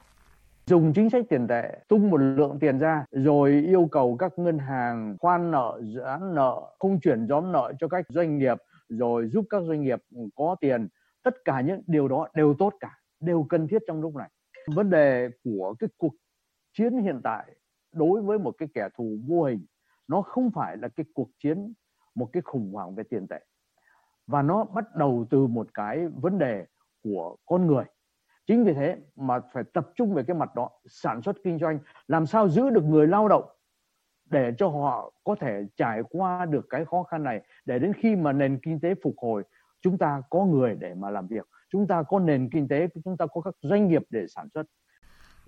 [0.71, 4.59] dùng chính sách tiền tệ tung một lượng tiền ra rồi yêu cầu các ngân
[4.59, 8.57] hàng khoan nợ giãn nợ không chuyển nhóm nợ cho các doanh nghiệp
[8.91, 10.89] rồi giúp các doanh nghiệp ừ, có tiền,
[11.23, 14.31] tất cả những điều đó đều tốt cả, đều cần thiết trong lúc này.
[14.75, 16.15] Vấn đề của cái cuộc
[16.73, 17.57] chiến hiện tại
[17.93, 19.67] đối với một cái kẻ thù vô hình,
[20.09, 21.73] nó không phải là cái cuộc chiến
[22.15, 23.45] một cái khủng hoảng về tiền tệ,
[24.27, 26.67] và nó bắt đầu từ một cái vấn đề
[27.03, 27.85] của con người.
[28.47, 31.79] Chính vì thế mà phải tập trung về cái mặt đó, sản xuất kinh doanh,
[32.09, 33.45] làm sao giữ được người lao động
[34.31, 38.17] để cho họ có thể trải qua được cái khó khăn này, để đến khi
[38.17, 39.43] mà nền kinh tế phục hồi,
[39.81, 43.17] chúng ta có người để mà làm việc, chúng ta có nền kinh tế, chúng
[43.17, 44.63] ta có các doanh nghiệp để sản xuất.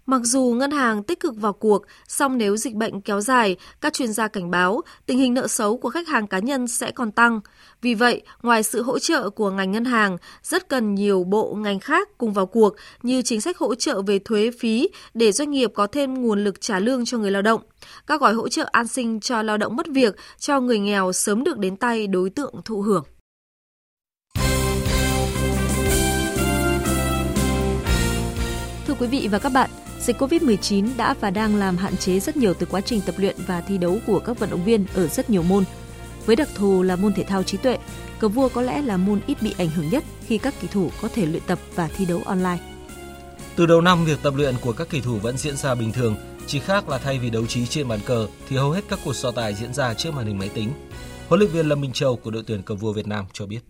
[0.07, 3.93] Mặc dù ngân hàng tích cực vào cuộc, song nếu dịch bệnh kéo dài, các
[3.93, 7.13] chuyên gia cảnh báo tình hình nợ xấu của khách hàng cá nhân sẽ còn
[7.13, 7.41] tăng.
[7.83, 11.81] Vì vậy, ngoài sự hỗ trợ của ngành ngân hàng, rất cần nhiều bộ ngành
[11.81, 15.71] khác cùng vào cuộc như chính sách hỗ trợ về thuế phí để doanh nghiệp
[15.75, 17.63] có thêm nguồn lực trả lương cho người lao động.
[18.07, 21.45] Các gói hỗ trợ an sinh cho lao động mất việc, cho người nghèo sớm
[21.45, 23.05] được đến tay đối tượng thụ hưởng.
[28.87, 29.71] Thưa quý vị và các bạn,
[30.03, 33.37] Dịch COVID-19 đã và đang làm hạn chế rất nhiều từ quá trình tập luyện
[33.47, 35.65] và thi đấu của các vận động viên ở rất nhiều môn.
[36.27, 37.79] Với đặc thù là môn thể thao trí tuệ,
[38.19, 40.91] cờ vua có lẽ là môn ít bị ảnh hưởng nhất khi các kỳ thủ
[41.03, 42.59] có thể luyện tập và thi đấu online.
[43.57, 46.17] Từ đầu năm, việc tập luyện của các kỳ thủ vẫn diễn ra bình thường,
[46.47, 49.17] chỉ khác là thay vì đấu trí trên bàn cờ thì hầu hết các cuộc
[49.17, 50.73] so tài diễn ra trước màn hình máy tính.
[51.29, 53.61] Huấn luyện viên Lâm Minh Châu của đội tuyển cờ vua Việt Nam cho biết.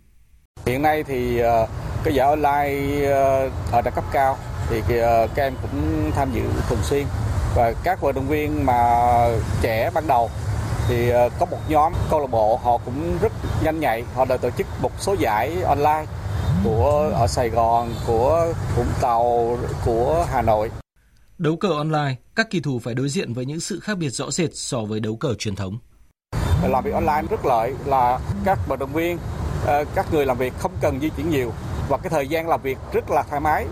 [0.67, 1.67] Hiện nay thì ờ,
[2.05, 6.43] cái giải online ờ, ở đẳng cấp cao thì ờ, các em cũng tham dự
[6.69, 7.07] thường xuyên
[7.55, 8.99] và các vận động viên mà
[9.63, 10.31] trẻ ban đầu
[10.89, 13.33] thì ờ, có một nhóm câu lạc bộ họ cũng rất
[13.65, 16.05] nhanh nhạy họ đã tổ chức một số giải online
[16.65, 20.71] của ở Sài Gòn, của Vũng Tàu, của Hà Nội.
[21.39, 24.31] Đấu cờ online, các kỳ thủ phải đối diện với những sự khác biệt rõ
[24.31, 25.79] rệt so với đấu cờ truyền thống.
[26.69, 29.19] Làm việc online rất lợi là các vận động viên,
[29.67, 31.53] ờ, các người làm việc không cần di chuyển nhiều
[31.89, 33.67] và cái thời gian làm việc rất là thoải mái.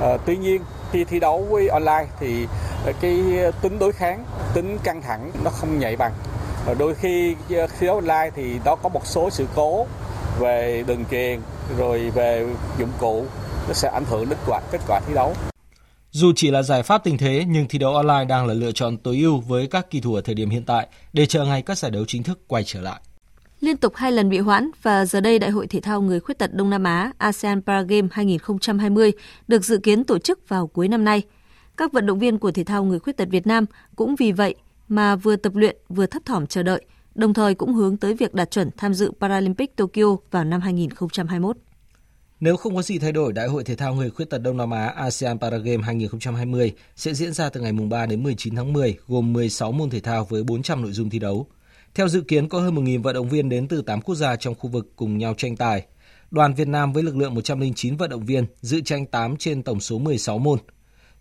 [0.00, 2.46] À, tuy nhiên khi thi đấu với online thì
[2.84, 3.22] ờ, cái
[3.62, 6.12] tính đối kháng, tính căng thẳng nó không nhạy bằng.
[6.66, 9.86] Và đôi khi thi đấu online thì nó có một số sự cố
[10.38, 11.40] về đường truyền
[11.78, 12.46] rồi về
[12.78, 13.24] dụng cụ
[13.68, 15.34] nó sẽ ảnh hưởng đến quả kết quả thi đấu.
[16.10, 18.96] Dù chỉ là giải pháp tình thế nhưng thi đấu online đang là lựa chọn
[18.96, 21.78] tối ưu với các kỳ thủ ở thời điểm hiện tại để chờ ngày các
[21.78, 23.00] giải đấu chính thức quay trở lại
[23.62, 26.38] liên tục hai lần bị hoãn và giờ đây Đại hội Thể thao Người Khuyết
[26.38, 29.12] tật Đông Nam Á ASEAN Paragame 2020
[29.48, 31.22] được dự kiến tổ chức vào cuối năm nay.
[31.76, 34.54] Các vận động viên của thể thao người khuyết tật Việt Nam cũng vì vậy
[34.88, 36.84] mà vừa tập luyện vừa thấp thỏm chờ đợi,
[37.14, 41.56] đồng thời cũng hướng tới việc đạt chuẩn tham dự Paralympic Tokyo vào năm 2021.
[42.40, 44.70] Nếu không có gì thay đổi, Đại hội Thể thao Người Khuyết tật Đông Nam
[44.70, 49.32] Á ASEAN Paragame 2020 sẽ diễn ra từ ngày 3 đến 19 tháng 10, gồm
[49.32, 51.46] 16 môn thể thao với 400 nội dung thi đấu.
[51.94, 54.54] Theo dự kiến, có hơn 1.000 vận động viên đến từ 8 quốc gia trong
[54.54, 55.86] khu vực cùng nhau tranh tài.
[56.30, 59.80] Đoàn Việt Nam với lực lượng 109 vận động viên dự tranh 8 trên tổng
[59.80, 60.58] số 16 môn.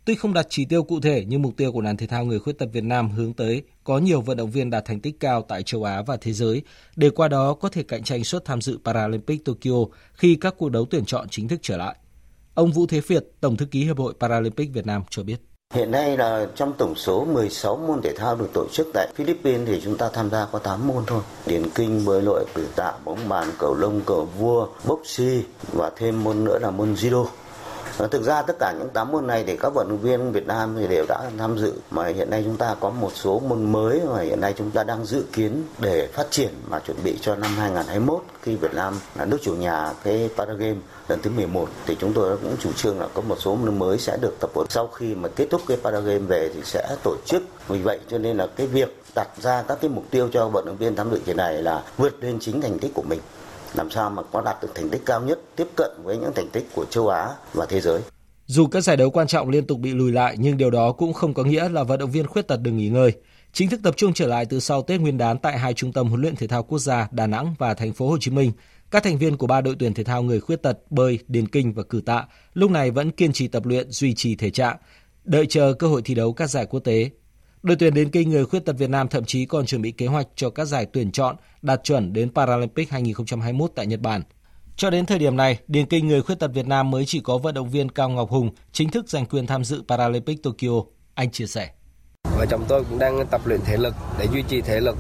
[0.05, 2.39] Tuy không đặt chỉ tiêu cụ thể nhưng mục tiêu của đoàn thể thao người
[2.39, 5.41] khuyết tật Việt Nam hướng tới có nhiều vận động viên đạt thành tích cao
[5.41, 6.61] tại châu Á và thế giới
[6.95, 10.69] để qua đó có thể cạnh tranh suất tham dự Paralympic Tokyo khi các cuộc
[10.69, 11.95] đấu tuyển chọn chính thức trở lại.
[12.53, 15.41] Ông Vũ Thế Việt, Tổng thư ký Hiệp hội Paralympic Việt Nam cho biết.
[15.71, 19.67] Hiện nay là trong tổng số 16 môn thể thao được tổ chức tại Philippines
[19.67, 21.21] thì chúng ta tham gia có 8 môn thôi.
[21.45, 25.43] Điền kinh, bơi lội, cử tạ, bóng bàn, cầu lông, cầu vua, boxy
[25.73, 27.25] và thêm môn nữa là môn judo.
[28.01, 30.47] Ờ, thực ra tất cả những 8 môn này thì các vận động viên Việt
[30.47, 31.73] Nam thì đều đã tham dự.
[31.91, 34.83] Mà hiện nay chúng ta có một số môn mới mà hiện nay chúng ta
[34.83, 38.93] đang dự kiến để phát triển mà chuẩn bị cho năm 2021 khi Việt Nam
[39.15, 42.99] là nước chủ nhà cái Paragame lần thứ 11 thì chúng tôi cũng chủ trương
[42.99, 44.67] là có một số môn mới sẽ được tập huấn.
[44.69, 47.43] Sau khi mà kết thúc cái Paragame về thì sẽ tổ chức.
[47.67, 50.65] Vì vậy cho nên là cái việc đặt ra các cái mục tiêu cho vận
[50.65, 53.19] động viên tham dự kỳ này là vượt lên chính thành tích của mình
[53.73, 56.49] làm sao mà có đạt được thành tích cao nhất tiếp cận với những thành
[56.49, 58.01] tích của châu Á và thế giới.
[58.45, 61.13] Dù các giải đấu quan trọng liên tục bị lùi lại nhưng điều đó cũng
[61.13, 63.11] không có nghĩa là vận động viên khuyết tật đừng nghỉ ngơi.
[63.53, 66.07] Chính thức tập trung trở lại từ sau Tết Nguyên đán tại hai trung tâm
[66.07, 68.51] huấn luyện thể thao quốc gia Đà Nẵng và thành phố Hồ Chí Minh.
[68.91, 71.73] Các thành viên của ba đội tuyển thể thao người khuyết tật bơi, điền kinh
[71.73, 74.77] và cử tạ lúc này vẫn kiên trì tập luyện duy trì thể trạng,
[75.23, 77.09] đợi chờ cơ hội thi đấu các giải quốc tế
[77.63, 80.07] Đội tuyển đến kinh người khuyết tật Việt Nam thậm chí còn chuẩn bị kế
[80.07, 84.21] hoạch cho các giải tuyển chọn đạt chuẩn đến Paralympic 2021 tại Nhật Bản.
[84.75, 87.37] Cho đến thời điểm này, điền kinh người khuyết tật Việt Nam mới chỉ có
[87.37, 90.83] vận động viên Cao Ngọc Hùng chính thức giành quyền tham dự Paralympic Tokyo.
[91.13, 91.69] Anh chia sẻ.
[92.37, 94.97] Vợ chồng tôi cũng đang tập luyện thể lực để duy trì thể lực.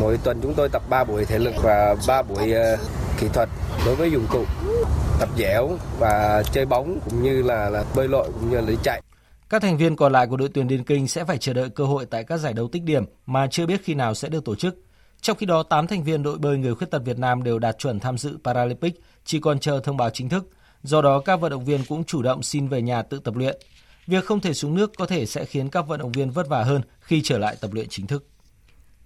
[0.00, 2.76] Mỗi tuần chúng tôi tập 3 buổi thể lực và 3 buổi ờ,
[3.20, 3.48] kỹ thuật
[3.86, 4.44] đối với dụng cụ
[5.20, 8.76] tập dẻo và chơi bóng cũng như là, là bơi lội cũng như là đi
[8.82, 9.02] chạy.
[9.54, 11.84] Các thành viên còn lại của đội tuyển điền kinh sẽ phải chờ đợi cơ
[11.84, 14.54] hội tại các giải đấu tích điểm mà chưa biết khi nào sẽ được tổ
[14.54, 14.76] chức.
[15.20, 17.78] Trong khi đó, 8 thành viên đội bơi người khuyết tật Việt Nam đều đạt
[17.78, 20.48] chuẩn tham dự Paralympic, chỉ còn chờ thông báo chính thức.
[20.82, 23.56] Do đó, các vận động viên cũng chủ động xin về nhà tự tập luyện.
[24.06, 26.62] Việc không thể xuống nước có thể sẽ khiến các vận động viên vất vả
[26.62, 28.26] hơn khi trở lại tập luyện chính thức.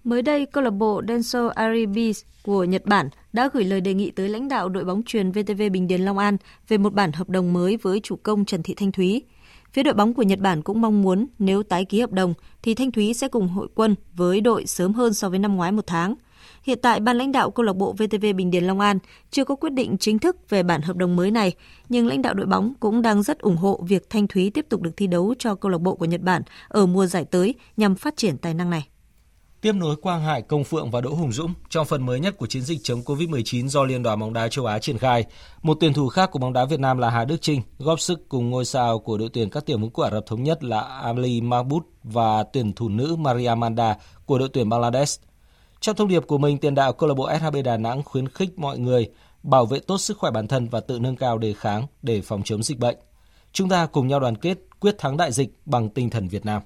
[0.03, 4.11] Mới đây, câu lạc bộ Denso Aribis của Nhật Bản đã gửi lời đề nghị
[4.11, 6.37] tới lãnh đạo đội bóng truyền VTV Bình Điền Long An
[6.67, 9.23] về một bản hợp đồng mới với chủ công Trần Thị Thanh Thúy.
[9.73, 12.75] Phía đội bóng của Nhật Bản cũng mong muốn nếu tái ký hợp đồng thì
[12.75, 15.87] Thanh Thúy sẽ cùng hội quân với đội sớm hơn so với năm ngoái một
[15.87, 16.15] tháng.
[16.63, 18.99] Hiện tại, ban lãnh đạo câu lạc bộ VTV Bình Điền Long An
[19.31, 21.53] chưa có quyết định chính thức về bản hợp đồng mới này,
[21.89, 24.81] nhưng lãnh đạo đội bóng cũng đang rất ủng hộ việc Thanh Thúy tiếp tục
[24.81, 27.95] được thi đấu cho câu lạc bộ của Nhật Bản ở mùa giải tới nhằm
[27.95, 28.87] phát triển tài năng này.
[29.61, 32.47] Tiếp nối Quang Hải, Công Phượng và Đỗ Hùng Dũng trong phần mới nhất của
[32.47, 35.25] chiến dịch chống Covid-19 do Liên đoàn bóng đá châu Á triển khai.
[35.61, 38.29] Một tuyển thủ khác của bóng đá Việt Nam là Hà Đức Trinh góp sức
[38.29, 40.79] cùng ngôi sao của đội tuyển các tiểu vương quốc Ả Rập thống nhất là
[40.79, 45.21] Ali Mahmoud và tuyển thủ nữ Maria Manda của đội tuyển Bangladesh.
[45.79, 48.59] Trong thông điệp của mình, tiền đạo câu lạc bộ SHB Đà Nẵng khuyến khích
[48.59, 49.09] mọi người
[49.43, 52.41] bảo vệ tốt sức khỏe bản thân và tự nâng cao đề kháng để phòng
[52.45, 52.97] chống dịch bệnh.
[53.51, 56.61] Chúng ta cùng nhau đoàn kết quyết thắng đại dịch bằng tinh thần Việt Nam.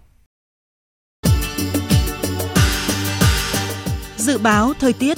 [4.24, 5.18] Dự báo thời tiết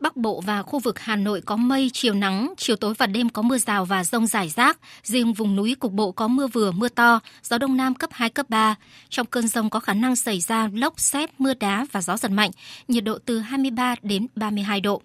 [0.00, 3.28] Bắc Bộ và khu vực Hà Nội có mây, chiều nắng, chiều tối và đêm
[3.28, 4.78] có mưa rào và rông rải rác.
[5.02, 8.30] Riêng vùng núi cục bộ có mưa vừa, mưa to, gió đông nam cấp 2,
[8.30, 8.74] cấp 3.
[9.08, 12.30] Trong cơn rông có khả năng xảy ra lốc, xét, mưa đá và gió giật
[12.30, 12.50] mạnh,
[12.88, 15.02] nhiệt độ từ 23 đến 32 độ.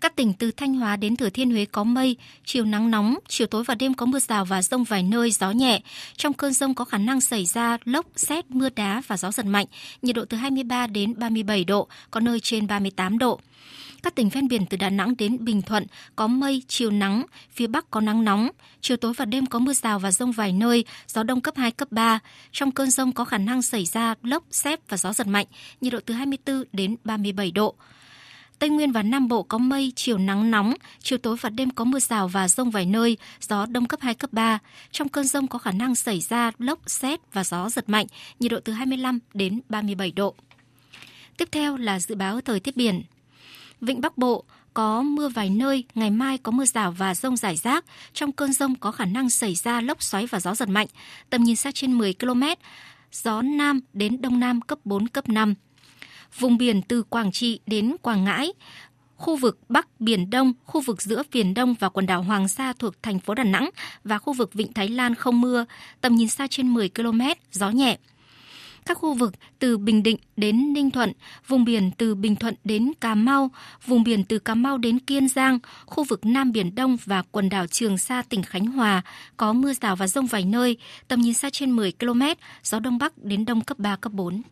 [0.00, 3.46] Các tỉnh từ Thanh Hóa đến Thừa Thiên Huế có mây, chiều nắng nóng, chiều
[3.46, 5.80] tối và đêm có mưa rào và rông vài nơi, gió nhẹ.
[6.16, 9.46] Trong cơn rông có khả năng xảy ra lốc, xét, mưa đá và gió giật
[9.46, 9.66] mạnh,
[10.02, 13.40] nhiệt độ từ 23 đến 37 độ, có nơi trên 38 độ.
[14.02, 15.86] Các tỉnh ven biển từ Đà Nẵng đến Bình Thuận
[16.16, 18.48] có mây, chiều nắng, phía Bắc có nắng nóng,
[18.80, 21.70] chiều tối và đêm có mưa rào và rông vài nơi, gió đông cấp 2,
[21.70, 22.18] cấp 3.
[22.52, 25.46] Trong cơn rông có khả năng xảy ra lốc, xét và gió giật mạnh,
[25.80, 27.74] nhiệt độ từ 24 đến 37 độ.
[28.58, 31.84] Tây Nguyên và Nam Bộ có mây, chiều nắng nóng, chiều tối và đêm có
[31.84, 34.58] mưa rào và rông vài nơi, gió đông cấp 2, cấp 3.
[34.90, 38.06] Trong cơn rông có khả năng xảy ra lốc, xét và gió giật mạnh,
[38.40, 40.34] nhiệt độ từ 25 đến 37 độ.
[41.36, 43.02] Tiếp theo là dự báo thời tiết biển.
[43.80, 44.44] Vịnh Bắc Bộ
[44.74, 47.84] có mưa vài nơi, ngày mai có mưa rào và rông rải rác.
[48.12, 50.86] Trong cơn rông có khả năng xảy ra lốc xoáy và gió giật mạnh,
[51.30, 52.42] tầm nhìn xa trên 10 km,
[53.12, 55.54] gió Nam đến Đông Nam cấp 4, cấp 5
[56.38, 58.52] vùng biển từ Quảng Trị đến Quảng Ngãi,
[59.16, 62.72] khu vực Bắc Biển Đông, khu vực giữa Biển Đông và quần đảo Hoàng Sa
[62.78, 63.70] thuộc thành phố Đà Nẵng
[64.04, 65.64] và khu vực Vịnh Thái Lan không mưa,
[66.00, 67.20] tầm nhìn xa trên 10 km,
[67.52, 67.98] gió nhẹ.
[68.86, 71.12] Các khu vực từ Bình Định đến Ninh Thuận,
[71.46, 73.50] vùng biển từ Bình Thuận đến Cà Mau,
[73.86, 77.48] vùng biển từ Cà Mau đến Kiên Giang, khu vực Nam Biển Đông và quần
[77.48, 79.02] đảo Trường Sa tỉnh Khánh Hòa
[79.36, 80.76] có mưa rào và rông vài nơi,
[81.08, 82.22] tầm nhìn xa trên 10 km,
[82.62, 84.42] gió Đông Bắc đến Đông cấp 3, cấp 4.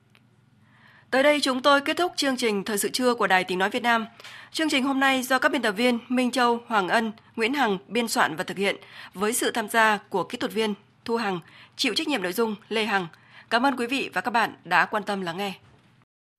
[1.11, 3.71] Tới đây chúng tôi kết thúc chương trình Thời sự trưa của Đài Tiếng Nói
[3.71, 4.07] Việt Nam.
[4.53, 7.79] Chương trình hôm nay do các biên tập viên Minh Châu, Hoàng Ân, Nguyễn Hằng
[7.89, 8.77] biên soạn và thực hiện
[9.15, 11.41] với sự tham gia của kỹ thuật viên Thu Hằng,
[11.77, 13.07] chịu trách nhiệm nội dung Lê Hằng.
[13.51, 15.53] Cảm ơn quý vị và các bạn đã quan tâm lắng nghe.